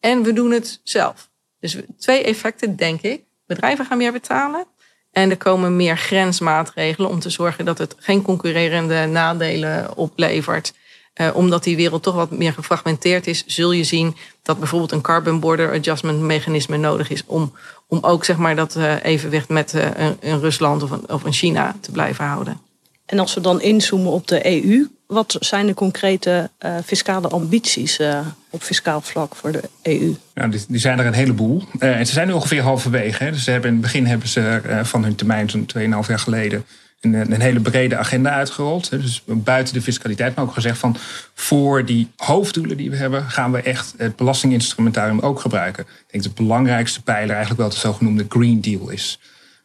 En 0.00 0.22
we 0.22 0.32
doen 0.32 0.50
het 0.50 0.80
zelf. 0.82 1.30
Dus 1.60 1.76
twee 1.98 2.22
effecten, 2.24 2.76
denk 2.76 3.00
ik. 3.00 3.22
Bedrijven 3.46 3.84
gaan 3.86 3.98
meer 3.98 4.12
betalen. 4.12 4.66
En 5.10 5.30
er 5.30 5.36
komen 5.36 5.76
meer 5.76 5.96
grensmaatregelen 5.96 7.10
om 7.10 7.20
te 7.20 7.30
zorgen 7.30 7.64
dat 7.64 7.78
het 7.78 7.94
geen 7.98 8.22
concurrerende 8.22 9.06
nadelen 9.06 9.96
oplevert. 9.96 10.72
Uh, 11.20 11.30
omdat 11.34 11.64
die 11.64 11.76
wereld 11.76 12.02
toch 12.02 12.14
wat 12.14 12.30
meer 12.30 12.52
gefragmenteerd 12.52 13.26
is, 13.26 13.44
zul 13.46 13.72
je 13.72 13.84
zien 13.84 14.16
dat 14.42 14.58
bijvoorbeeld 14.58 14.92
een 14.92 15.00
carbon 15.00 15.40
border 15.40 15.72
adjustment 15.72 16.20
mechanisme 16.20 16.76
nodig 16.76 17.10
is 17.10 17.22
om, 17.26 17.52
om 17.86 17.98
ook 18.00 18.24
zeg 18.24 18.36
maar, 18.36 18.56
dat 18.56 18.76
uh, 18.76 19.04
evenwicht 19.04 19.48
met 19.48 19.74
uh, 19.74 19.84
een, 19.94 20.16
een, 20.20 20.40
Rusland 20.40 20.82
of 20.82 20.90
een, 20.90 21.08
of 21.08 21.24
een 21.24 21.32
China 21.32 21.76
te 21.80 21.90
blijven 21.90 22.24
houden. 22.24 22.60
En 23.06 23.18
als 23.18 23.34
we 23.34 23.40
dan 23.40 23.60
inzoomen 23.60 24.12
op 24.12 24.26
de 24.26 24.46
EU, 24.46 24.88
wat 25.06 25.36
zijn 25.40 25.66
de 25.66 25.74
concrete 25.74 26.50
uh, 26.60 26.76
fiscale 26.84 27.28
ambities 27.28 27.98
uh, 27.98 28.18
op 28.50 28.62
fiscaal 28.62 29.00
vlak 29.00 29.34
voor 29.34 29.52
de 29.52 29.62
EU? 29.82 30.14
Ja, 30.34 30.48
die, 30.48 30.64
die 30.68 30.80
zijn 30.80 30.98
er 30.98 31.06
een 31.06 31.12
heleboel. 31.12 31.62
Uh, 31.78 31.98
en 31.98 32.06
ze 32.06 32.12
zijn 32.12 32.26
nu 32.26 32.32
ongeveer 32.32 32.62
halverwege. 32.62 33.24
Hè. 33.24 33.30
Dus 33.30 33.44
ze 33.44 33.50
hebben, 33.50 33.68
in 33.68 33.76
het 33.76 33.84
begin 33.84 34.06
hebben 34.06 34.28
ze 34.28 34.60
van 34.82 35.04
hun 35.04 35.14
termijn, 35.14 35.50
zo'n 35.50 35.66
2,5 35.78 35.82
jaar 36.08 36.18
geleden, 36.18 36.64
een, 37.02 37.32
een, 37.32 37.40
hele 37.40 37.60
brede 37.60 37.96
agenda 37.96 38.30
uitgerold. 38.30 38.90
Dus 38.90 39.22
buiten 39.26 39.74
de 39.74 39.82
fiscaliteit, 39.82 40.34
maar 40.34 40.44
ook 40.44 40.52
gezegd 40.52 40.78
van 40.78 40.96
voor 41.34 41.84
die 41.84 42.08
hoofddoelen 42.16 42.76
die 42.76 42.90
we 42.90 42.96
hebben, 42.96 43.30
gaan 43.30 43.52
we 43.52 43.62
echt 43.62 43.94
het 43.96 44.16
belastinginstrumentarium 44.16 45.20
ook 45.20 45.40
gebruiken. 45.40 45.82
Ik 45.82 46.10
denk 46.10 46.24
dat 46.24 46.36
de 46.36 46.42
belangrijkste 46.42 47.02
pijler 47.02 47.30
eigenlijk 47.30 47.60
wel 47.60 47.70
de 47.70 47.76
zogenoemde 47.76 48.26
Green 48.28 48.60
Deal 48.60 48.90
is. 48.90 49.18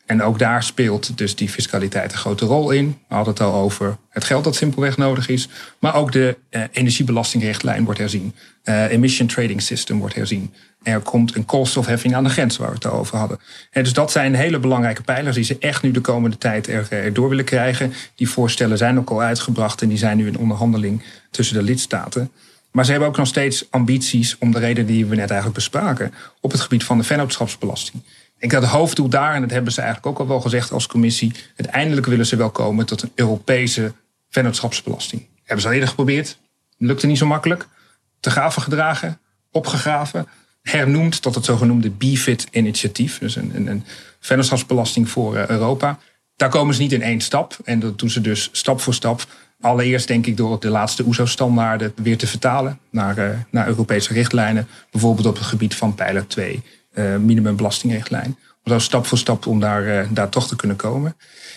En 0.08 0.22
ook 0.22 0.40
daar 0.40 0.64
speelt 0.64 1.18
dus 1.18 1.36
die 1.36 1.50
fiscaliteit 1.50 2.12
een 2.12 2.18
grote 2.18 2.46
rol 2.46 2.72
in. 2.72 2.98
We 3.08 3.16
hadden 3.16 3.34
het 3.34 3.44
al 3.44 3.54
over 3.54 3.98
het 4.10 4.24
geld 4.24 4.44
dat 4.44 4.56
simpelweg 4.56 4.98
nodig 4.98 5.30
is. 5.30 5.48
Maar 5.80 5.96
ook 5.96 6.12
de 6.12 6.38
uh, 6.50 6.62
energiebelastingrichtlijn 6.72 7.84
wordt 7.84 8.00
herzien. 8.00 8.34
Uh, 8.64 8.92
emission 8.92 9.28
trading 9.28 9.62
system 9.62 10.00
wordt 10.00 10.16
herzien. 10.16 10.54
Er 10.84 11.00
komt 11.00 11.36
een 11.36 11.46
koolstofheffing 11.46 12.16
aan 12.16 12.24
de 12.24 12.30
grens 12.30 12.58
waar 12.58 12.68
we 12.70 12.76
het 12.76 12.86
over 12.86 13.18
hadden. 13.18 13.40
En 13.72 13.84
dus 13.84 13.94
dat 13.94 14.12
zijn 14.12 14.36
hele 14.36 14.60
belangrijke 14.60 15.02
pijlers 15.02 15.36
die 15.36 15.46
ze 15.46 15.58
echt 15.60 15.82
nu 15.82 15.92
de 15.92 16.02
komende 16.02 16.38
tijd 16.38 16.68
er 16.68 17.14
door 17.14 17.30
willen 17.30 17.46
krijgen. 17.46 17.94
Die 18.16 18.30
voorstellen 18.30 18.78
zijn 18.78 18.98
ook 18.98 19.10
al 19.10 19.22
uitgebracht 19.22 19.82
en 19.82 19.88
die 19.88 19.98
zijn 19.98 20.18
nu 20.18 20.28
in 20.28 20.38
onderhandeling 20.38 21.04
tussen 21.32 21.56
de 21.56 21.64
lidstaten. 21.64 22.32
Maar 22.72 22.86
ze 22.86 22.92
hebben 22.92 23.10
ook 23.10 23.18
nog 23.18 23.28
steeds 23.28 23.66
ambities 23.70 24.38
om 24.38 24.52
de 24.52 24.60
reden 24.60 24.86
die 24.86 25.06
we 25.06 25.16
net 25.16 25.30
eigenlijk 25.30 25.54
bespraken 25.54 26.14
op 26.42 26.52
het 26.52 26.62
gebied 26.62 26.84
van 26.84 26.98
de 26.98 27.04
vennootschapsbelasting. 27.04 28.04
Ik 28.40 28.50
dat 28.50 28.62
het 28.62 28.72
hoofddoel 28.72 29.10
daar, 29.10 29.34
en 29.34 29.42
dat 29.42 29.52
hebben 29.52 29.72
ze 29.72 29.82
eigenlijk 29.82 30.10
ook 30.10 30.20
al 30.20 30.28
wel 30.28 30.42
gezegd 30.42 30.72
als 30.72 30.88
commissie, 30.88 31.34
uiteindelijk 31.56 32.06
willen 32.06 32.26
ze 32.26 32.36
wel 32.36 32.50
komen 32.50 32.86
tot 32.86 33.02
een 33.02 33.12
Europese 33.16 33.94
vennootschapsbelasting. 34.30 35.26
Hebben 35.44 35.62
ze 35.62 35.68
al 35.68 35.74
eerder 35.74 35.90
geprobeerd, 35.90 36.38
lukte 36.78 37.08
niet 37.08 37.18
zo 37.18 37.26
makkelijk. 37.26 37.68
Te 38.20 38.30
graven 38.30 38.62
gedragen, 38.62 39.20
opgegraven, 39.52 40.28
hernoemd 40.62 41.22
tot 41.22 41.36
het 41.36 41.46
zogenoemde 41.46 41.90
BFIT-initiatief, 41.90 43.18
dus 43.18 43.36
een, 43.36 43.52
een, 43.56 43.68
een 43.68 43.84
vennootschapsbelasting 44.20 45.10
voor 45.10 45.36
uh, 45.36 45.48
Europa. 45.48 46.00
Daar 46.36 46.50
komen 46.50 46.76
ze 46.76 46.82
niet 46.82 46.92
in 46.92 47.02
één 47.02 47.22
stap 47.22 47.58
en 47.64 47.80
dat 47.80 48.00
doen 48.00 48.10
ze 48.10 48.22
dus 48.22 48.50
stap 48.52 48.82
voor 48.82 48.94
stap. 48.94 49.26
Allereerst 49.62 50.08
denk 50.08 50.26
ik 50.26 50.38
door 50.38 50.60
de 50.60 50.70
laatste 50.70 51.04
OESO-standaarden 51.04 51.94
weer 51.96 52.18
te 52.18 52.28
vertalen 52.28 52.80
naar, 52.90 53.18
uh, 53.18 53.30
naar 53.52 53.68
Europese 53.68 54.14
richtlijnen. 54.14 54.68
Bijvoorbeeld 54.92 55.28
op 55.28 55.36
het 55.36 55.46
gebied 55.46 55.76
van 55.76 55.96
pijler 55.96 56.28
2 56.28 56.64
uh, 56.98 57.16
minimumbelastingrichtlijn. 57.16 58.38
Zo 58.64 58.80
stap 58.80 59.06
voor 59.06 59.18
stap 59.18 59.46
om 59.46 59.60
daar, 59.60 59.86
uh, 59.86 60.08
daar 60.10 60.30
toch 60.30 60.48
te 60.48 60.56
kunnen 60.56 60.78
komen. 60.78 61.16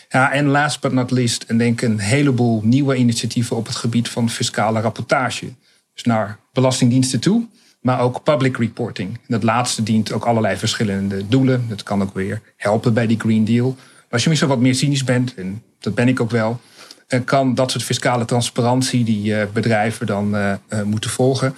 Ja, 0.08 0.32
en 0.32 0.46
last 0.46 0.80
but 0.80 0.92
not 0.92 1.10
least, 1.10 1.42
en 1.42 1.58
denk 1.58 1.80
een 1.80 1.98
heleboel 1.98 2.60
nieuwe 2.64 2.96
initiatieven 2.96 3.56
op 3.56 3.66
het 3.66 3.76
gebied 3.76 4.08
van 4.08 4.30
fiscale 4.30 4.80
rapportage. 4.80 5.52
Dus 5.94 6.02
naar 6.02 6.38
belastingdiensten 6.52 7.20
toe, 7.20 7.46
maar 7.80 8.00
ook 8.00 8.22
public 8.22 8.56
reporting. 8.56 9.18
Dat 9.26 9.42
laatste 9.42 9.82
dient 9.82 10.12
ook 10.12 10.24
allerlei 10.24 10.56
verschillende 10.56 11.28
doelen. 11.28 11.64
Dat 11.68 11.82
kan 11.82 12.02
ook 12.02 12.14
weer 12.14 12.40
helpen 12.56 12.94
bij 12.94 13.06
die 13.06 13.20
Green 13.20 13.44
Deal. 13.44 13.76
Als 14.10 14.22
je 14.22 14.28
misschien 14.28 14.50
wat 14.50 14.60
meer 14.60 14.74
cynisch 14.74 15.04
bent, 15.04 15.34
en 15.34 15.62
dat 15.78 15.94
ben 15.94 16.08
ik 16.08 16.20
ook 16.20 16.30
wel, 16.30 16.60
eh, 17.06 17.20
kan 17.24 17.54
dat 17.54 17.70
soort 17.70 17.84
fiscale 17.84 18.24
transparantie 18.24 19.04
die 19.04 19.46
bedrijven 19.46 20.06
dan 20.06 20.58
moeten 20.84 21.10
volgen, 21.10 21.54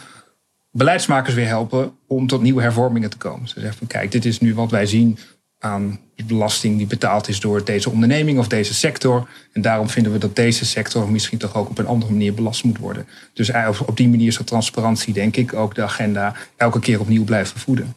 beleidsmakers 0.73 1.35
weer 1.35 1.47
helpen 1.47 1.93
om 2.07 2.27
tot 2.27 2.43
nieuwe 2.43 2.63
hervormingen 2.63 3.11
te 3.11 3.17
komen. 3.17 3.49
Ze 3.49 3.61
zeggen 3.61 3.79
van 3.79 3.87
kijk, 3.87 4.13
dit 4.13 4.25
is 4.25 4.41
nu 4.41 4.55
wat 4.55 4.71
wij 4.71 4.87
zien 4.87 5.19
aan 5.59 6.01
belasting 6.27 6.77
die 6.77 6.87
betaald 6.87 7.29
is 7.29 7.41
door 7.41 7.65
deze 7.65 7.91
onderneming 7.91 8.39
of 8.39 8.49
deze 8.49 8.75
sector. 8.75 9.29
En 9.53 9.63
daarom 9.63 9.89
vinden 9.89 10.13
we 10.13 10.19
dat 10.19 10.37
deze 10.37 10.65
sector 10.65 11.11
misschien 11.11 11.39
toch 11.39 11.55
ook 11.55 11.69
op 11.69 11.79
een 11.79 11.87
andere 11.87 12.13
manier 12.13 12.35
belast 12.35 12.65
moet 12.65 12.79
worden. 12.79 13.07
Dus 13.33 13.51
op 13.87 13.97
die 13.97 14.09
manier 14.09 14.33
zal 14.33 14.45
transparantie, 14.45 15.13
denk 15.13 15.37
ik, 15.37 15.55
ook 15.55 15.75
de 15.75 15.83
agenda 15.83 16.35
elke 16.57 16.81
keer 16.81 17.01
opnieuw 17.01 17.25
blijven 17.25 17.61
voeden. 17.61 17.95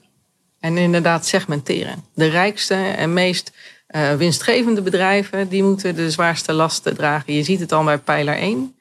En 0.59 0.77
inderdaad 0.77 1.25
segmenteren. 1.25 2.03
De 2.13 2.27
rijkste 2.27 2.75
en 2.75 3.13
meest 3.13 3.51
uh, 3.89 4.13
winstgevende 4.13 4.81
bedrijven, 4.81 5.49
die 5.49 5.63
moeten 5.63 5.95
de 5.95 6.11
zwaarste 6.11 6.53
lasten 6.53 6.95
dragen. 6.95 7.33
Je 7.33 7.43
ziet 7.43 7.59
het 7.59 7.71
al 7.71 7.83
bij 7.83 7.97
pijler 7.97 8.35
1. 8.35 8.75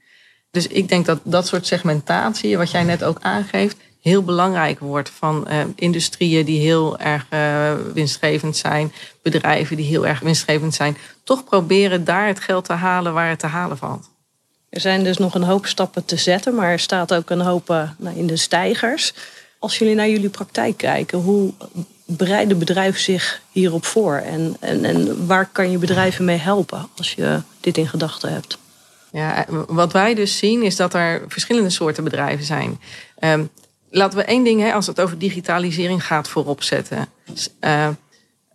Dus 0.50 0.66
ik 0.66 0.88
denk 0.88 1.06
dat 1.06 1.20
dat 1.24 1.46
soort 1.46 1.66
segmentatie, 1.66 2.56
wat 2.56 2.70
jij 2.70 2.82
net 2.82 3.04
ook 3.04 3.18
aangeeft, 3.20 3.76
heel 4.04 4.22
belangrijk 4.22 4.78
wordt. 4.78 5.10
Van 5.10 5.46
uh, 5.50 5.60
industrieën 5.76 6.44
die 6.44 6.60
heel 6.60 6.98
erg 6.98 7.26
uh, 7.30 7.72
winstgevend 7.94 8.56
zijn, 8.56 8.92
bedrijven 9.22 9.76
die 9.76 9.86
heel 9.86 10.06
erg 10.06 10.20
winstgevend 10.20 10.74
zijn. 10.74 10.96
Toch 11.22 11.44
proberen 11.44 12.04
daar 12.04 12.26
het 12.26 12.40
geld 12.40 12.64
te 12.64 12.72
halen 12.72 13.12
waar 13.12 13.28
het 13.28 13.38
te 13.38 13.46
halen 13.46 13.78
valt. 13.78 14.08
Er 14.68 14.80
zijn 14.80 15.04
dus 15.04 15.16
nog 15.16 15.34
een 15.34 15.42
hoop 15.42 15.66
stappen 15.66 16.04
te 16.04 16.16
zetten, 16.16 16.54
maar 16.54 16.70
er 16.70 16.78
staat 16.78 17.14
ook 17.14 17.30
een 17.30 17.40
hoop 17.40 17.70
uh, 17.70 17.88
in 18.14 18.26
de 18.26 18.36
stijgers. 18.36 19.14
Als 19.58 19.78
jullie 19.78 19.94
naar 19.94 20.08
jullie 20.08 20.28
praktijk 20.28 20.76
kijken, 20.76 21.18
hoe 21.18 21.52
bereiden 22.04 22.58
bedrijven 22.58 23.00
zich 23.00 23.42
hierop 23.50 23.84
voor? 23.84 24.16
En, 24.16 24.56
en, 24.60 24.84
en 24.84 25.26
waar 25.26 25.48
kan 25.52 25.70
je 25.70 25.78
bedrijven 25.78 26.24
mee 26.24 26.36
helpen 26.36 26.88
als 26.96 27.12
je 27.12 27.40
dit 27.60 27.76
in 27.76 27.88
gedachten 27.88 28.32
hebt? 28.32 28.58
Ja, 29.12 29.46
wat 29.66 29.92
wij 29.92 30.14
dus 30.14 30.38
zien 30.38 30.62
is 30.62 30.76
dat 30.76 30.94
er 30.94 31.22
verschillende 31.28 31.70
soorten 31.70 32.04
bedrijven 32.04 32.44
zijn. 32.44 32.80
Um, 33.20 33.50
laten 33.96 34.18
we 34.18 34.24
één 34.24 34.44
ding, 34.44 34.60
hè, 34.60 34.72
als 34.72 34.86
het 34.86 35.00
over 35.00 35.18
digitalisering 35.18 36.06
gaat, 36.06 36.28
voorop 36.28 36.62
zetten. 36.62 37.08
Uh, 37.60 37.88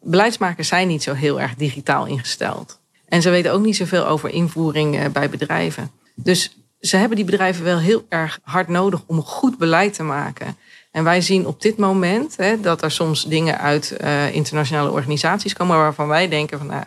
beleidsmakers 0.02 0.68
zijn 0.68 0.88
niet 0.88 1.04
zo 1.04 1.14
heel 1.14 1.42
erg 1.42 1.56
digitaal 1.56 2.06
ingesteld. 2.06 2.80
En 3.08 3.22
ze 3.22 3.30
weten 3.30 3.52
ook 3.52 3.64
niet 3.64 3.76
zoveel 3.76 4.08
over 4.08 4.30
invoering 4.30 4.96
uh, 4.96 5.06
bij 5.06 5.30
bedrijven. 5.30 5.92
Dus 6.16 6.58
ze 6.80 6.98
hebben 6.98 7.16
die 7.16 7.26
bedrijven 7.26 7.64
wel 7.64 7.80
heel 7.80 8.06
erg 8.10 8.40
hard 8.44 8.68
nodig 8.68 9.02
om 9.06 9.22
goed 9.22 9.58
beleid 9.58 9.94
te 9.94 10.04
maken. 10.04 10.58
En 10.92 11.04
wij 11.04 11.22
zien 11.22 11.48
op 11.48 11.62
dit 11.62 11.78
moment 11.78 12.38
hè, 12.38 12.60
dat 12.60 12.82
er 12.82 12.92
soms 12.92 13.24
dingen 13.24 13.60
uit 13.60 13.98
uh, 14.02 14.36
internationale 14.36 14.92
organisaties 14.92 15.54
komen 15.54 15.78
waarvan 15.78 16.08
wij 16.08 16.28
denken 16.28 16.58
van 16.58 16.68
nou, 16.68 16.84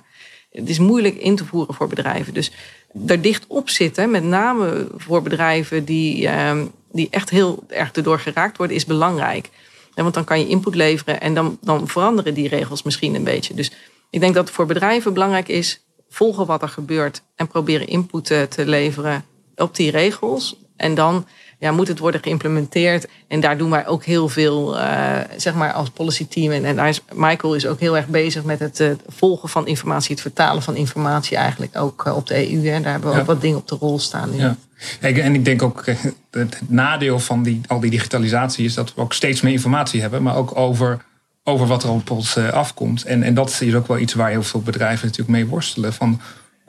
Het 0.51 0.69
is 0.69 0.79
moeilijk 0.79 1.17
in 1.17 1.37
te 1.37 1.45
voeren 1.45 1.75
voor 1.75 1.89
bedrijven. 1.89 2.35
Dus 2.35 2.53
daar 2.93 3.21
dicht 3.21 3.45
op 3.47 3.69
zitten, 3.69 4.11
met 4.11 4.23
name 4.23 4.89
voor 4.97 5.23
bedrijven 5.23 5.85
die, 5.85 6.29
ehm, 6.29 6.65
die 6.93 7.09
echt 7.11 7.31
heel 7.31 7.65
erg 7.69 7.93
erdoor 7.93 8.19
geraakt 8.19 8.57
worden, 8.57 8.77
is 8.77 8.85
belangrijk. 8.85 9.51
want 9.95 10.15
dan 10.15 10.25
kan 10.25 10.39
je 10.39 10.49
input 10.49 10.75
leveren 10.75 11.21
en 11.21 11.35
dan, 11.35 11.59
dan 11.61 11.89
veranderen 11.89 12.35
die 12.35 12.49
regels 12.49 12.83
misschien 12.83 13.15
een 13.15 13.25
beetje. 13.25 13.55
Dus 13.55 13.73
ik 14.11 14.21
denk 14.21 14.35
dat 14.35 14.47
het 14.47 14.55
voor 14.55 14.67
bedrijven 14.67 15.13
belangrijk 15.13 15.49
is 15.49 15.81
volgen 16.09 16.47
wat 16.47 16.63
er 16.63 16.69
gebeurt 16.69 17.23
en 17.37 17.49
proberen 17.49 17.87
input 17.87 18.25
te 18.25 18.63
leveren 18.65 19.25
op 19.57 19.75
die 19.75 19.91
regels. 19.91 20.57
En 20.77 20.95
dan 20.95 21.27
ja, 21.63 21.73
moet 21.73 21.89
het 21.89 21.99
worden 21.99 22.23
geïmplementeerd. 22.23 23.09
En 23.29 23.41
daar 23.41 23.59
doen 23.59 23.71
wij 23.71 23.87
ook 23.87 24.05
heel 24.05 24.29
veel, 24.29 24.79
uh, 24.79 25.19
zeg 25.37 25.55
maar, 25.55 25.73
als 25.73 25.91
policy 25.91 26.27
team. 26.29 26.53
En, 26.53 26.65
en 26.65 26.77
daar 26.77 26.89
is, 26.89 27.01
Michael 27.13 27.55
is 27.55 27.67
ook 27.67 27.81
heel 27.81 27.97
erg 27.97 28.07
bezig 28.07 28.45
met 28.45 28.59
het 28.59 28.81
uh, 28.81 28.91
volgen 29.09 29.49
van 29.49 29.67
informatie, 29.67 30.11
het 30.11 30.21
vertalen 30.21 30.63
van 30.63 30.77
informatie 30.77 31.37
eigenlijk 31.37 31.79
ook 31.79 32.05
uh, 32.07 32.17
op 32.17 32.27
de 32.27 32.53
EU. 32.53 32.69
En 32.69 32.83
daar 32.83 32.93
hebben 32.93 33.13
we 33.13 33.21
ook 33.21 33.27
wat 33.27 33.41
dingen 33.41 33.59
op 33.59 33.69
de 33.69 33.77
rol 33.81 33.99
staan. 33.99 34.37
Ja. 34.37 34.57
En 35.01 35.35
ik 35.35 35.45
denk 35.45 35.63
ook, 35.63 35.85
het 36.31 36.61
nadeel 36.69 37.19
van 37.19 37.43
die, 37.43 37.61
al 37.67 37.81
die 37.81 37.91
digitalisatie 37.91 38.65
is 38.65 38.75
dat 38.75 38.95
we 38.95 39.01
ook 39.01 39.13
steeds 39.13 39.41
meer 39.41 39.53
informatie 39.53 40.01
hebben, 40.01 40.23
maar 40.23 40.37
ook 40.37 40.57
over, 40.57 41.05
over 41.45 41.67
wat 41.67 41.83
er 41.83 41.91
op 41.91 42.11
ons 42.11 42.37
afkomt. 42.37 43.05
En, 43.05 43.23
en 43.23 43.35
dat 43.35 43.61
is 43.61 43.75
ook 43.75 43.89
wel 43.89 43.99
iets 43.99 44.15
waar 44.15 44.31
heel 44.31 44.43
veel 44.43 44.63
bedrijven 44.63 45.07
natuurlijk 45.07 45.37
mee 45.37 45.47
worstelen. 45.47 45.93
Van 45.93 46.21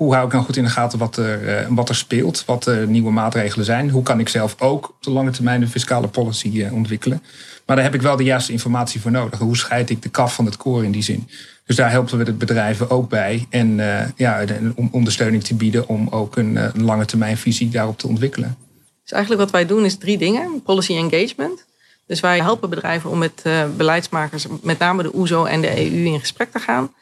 hoe 0.04 0.14
hou 0.14 0.26
ik 0.26 0.34
nou 0.34 0.46
goed 0.46 0.58
in 0.58 0.64
de 0.64 0.70
gaten 0.70 1.00
wat 1.00 1.18
er, 1.18 1.48
eh, 1.48 1.68
wat 1.70 1.90
er 1.90 1.96
speelt, 1.96 2.44
wat 2.46 2.64
de 2.64 2.86
nieuwe 2.88 3.12
maatregelen 3.12 3.66
zijn? 3.66 3.90
Hoe 3.90 4.04
kan 4.04 4.20
ik 4.20 4.30
zelf 4.30 4.56
ook 4.60 4.90
op 4.90 4.96
de 5.00 5.12
lange 5.12 5.32
termijn 5.32 5.62
een 5.62 5.70
fiscale 5.70 6.08
policy 6.08 6.64
eh, 6.64 6.74
ontwikkelen? 6.74 7.24
Maar 7.66 7.76
daar 7.76 7.86
heb 7.86 7.94
ik 7.94 8.02
wel 8.02 8.16
de 8.16 8.24
juiste 8.24 8.52
informatie 8.52 9.02
voor 9.02 9.12
nodig. 9.12 9.40
Hoe 9.40 9.58
scheid 9.58 9.90
ik 9.90 10.02
de 10.02 10.10
kaf 10.10 10.36
van 10.36 10.46
het 10.46 10.58
koor 10.58 10.84
in 10.84 10.92
die 10.92 11.02
zin? 11.02 11.30
Dus 11.66 11.76
daar 11.76 11.92
helpen 11.92 12.18
we 12.18 12.24
de 12.24 12.34
bedrijven 12.34 12.90
ook 12.90 13.10
bij. 13.10 13.48
En 13.50 13.78
uh, 13.78 14.00
ja, 14.16 14.44
om 14.76 14.90
ondersteuning 14.92 15.44
te 15.44 15.56
bieden 15.56 15.88
om 15.88 16.08
ook 16.10 16.36
een, 16.36 16.72
lange 16.76 17.06
termijn 17.06 17.38
visie 17.38 17.70
daarop 17.70 17.98
te 17.98 18.08
ontwikkelen. 18.08 18.58
Dus 19.02 19.12
eigenlijk 19.12 19.44
wat 19.44 19.52
wij 19.52 19.66
doen 19.66 19.86
is 19.86 19.98
drie 19.98 20.18
dingen. 20.18 20.62
Policy 20.62 20.96
engagement. 20.96 21.66
Dus 22.08 22.20
wij 22.20 22.40
helpen 22.40 22.70
bedrijven 22.70 23.10
om 23.10 23.18
met 23.18 23.44
beleidsmakers, 23.78 24.46
met 24.62 24.80
name 24.80 25.04
de 25.04 25.16
OESO 25.16 25.46
en 25.46 25.62
de 25.62 25.92
EU, 25.92 26.06
in 26.06 26.20
gesprek 26.20 26.52
te 26.52 26.60
gaan. 26.60 26.94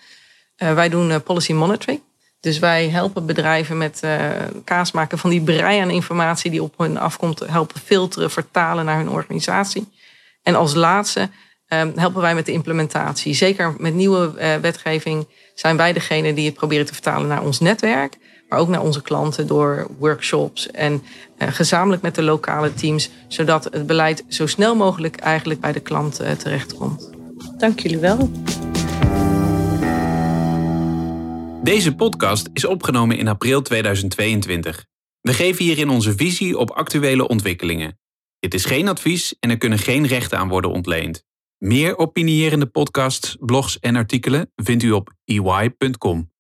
Wij 0.56 0.90
doen 0.90 1.24
policy 1.24 1.54
monitoring. 1.54 2.02
Dus 2.42 2.60
wij 2.60 2.90
helpen 2.90 3.26
bedrijven 3.26 3.78
met 3.78 4.02
uh, 4.04 4.30
kaas 4.64 4.92
maken 4.92 5.18
van 5.18 5.30
die 5.30 5.42
brei 5.42 5.80
aan 5.80 5.90
informatie 5.90 6.52
die 6.52 6.64
op 6.64 6.74
hun 6.78 6.98
afkomt, 6.98 7.40
helpen 7.40 7.80
filteren, 7.80 8.32
vertalen 8.32 8.86
naar 8.86 8.98
hun 8.98 9.10
organisatie. 9.10 9.92
En 10.44 10.56
als 10.56 10.74
laatste 10.74 11.30
um, 11.68 11.92
helpen 11.96 12.22
wij 12.22 12.36
met 12.36 12.46
de 12.46 12.52
implementatie. 12.52 13.34
Zeker 13.34 13.76
met 13.78 13.94
nieuwe 13.94 14.34
uh, 14.38 14.56
wetgeving 14.56 15.28
zijn 15.56 15.78
wij 15.78 15.94
degene 15.94 16.34
die 16.34 16.46
het 16.46 16.54
proberen 16.54 16.86
te 16.86 16.94
vertalen 16.94 17.28
naar 17.28 17.44
ons 17.44 17.60
netwerk, 17.60 18.18
maar 18.50 18.60
ook 18.60 18.68
naar 18.68 18.82
onze 18.82 19.02
klanten 19.02 19.48
door 19.48 19.88
workshops 19.98 20.72
en 20.72 21.04
uh, 21.38 21.48
gezamenlijk 21.52 22.02
met 22.02 22.16
de 22.16 22.24
lokale 22.24 22.74
teams, 22.74 23.10
zodat 23.28 23.64
het 23.64 23.88
beleid 23.88 24.24
zo 24.28 24.48
snel 24.48 24.76
mogelijk 24.76 25.16
eigenlijk 25.16 25.60
bij 25.60 25.72
de 25.72 25.80
klant 25.80 26.16
terechtkomt. 26.38 27.10
Dank 27.58 27.80
jullie 27.80 28.00
wel. 28.00 28.32
Deze 31.64 31.96
podcast 31.96 32.50
is 32.54 32.66
opgenomen 32.66 33.18
in 33.18 33.28
april 33.28 33.62
2022. 33.62 34.86
We 35.22 35.34
geven 35.34 35.66
hierin 35.66 35.90
onze 35.90 36.16
visie 36.16 36.58
op 36.58 36.72
actuele 36.72 37.28
ontwikkelingen. 37.28 38.00
Dit 38.40 38.54
is 38.54 38.66
geen 38.66 38.88
advies 38.88 39.36
en 39.40 39.50
er 39.50 39.58
kunnen 39.58 39.80
geen 39.80 40.08
rechten 40.08 40.38
aan 40.38 40.48
worden 40.48 40.72
ontleend. 40.72 41.24
Meer 41.58 41.98
opinierende 41.98 42.66
podcasts, 42.66 43.38
blogs 43.40 43.80
en 43.80 43.96
artikelen 43.96 44.52
vindt 44.56 44.84
u 44.84 44.92
op 44.92 45.14
ey.com. 45.26 46.31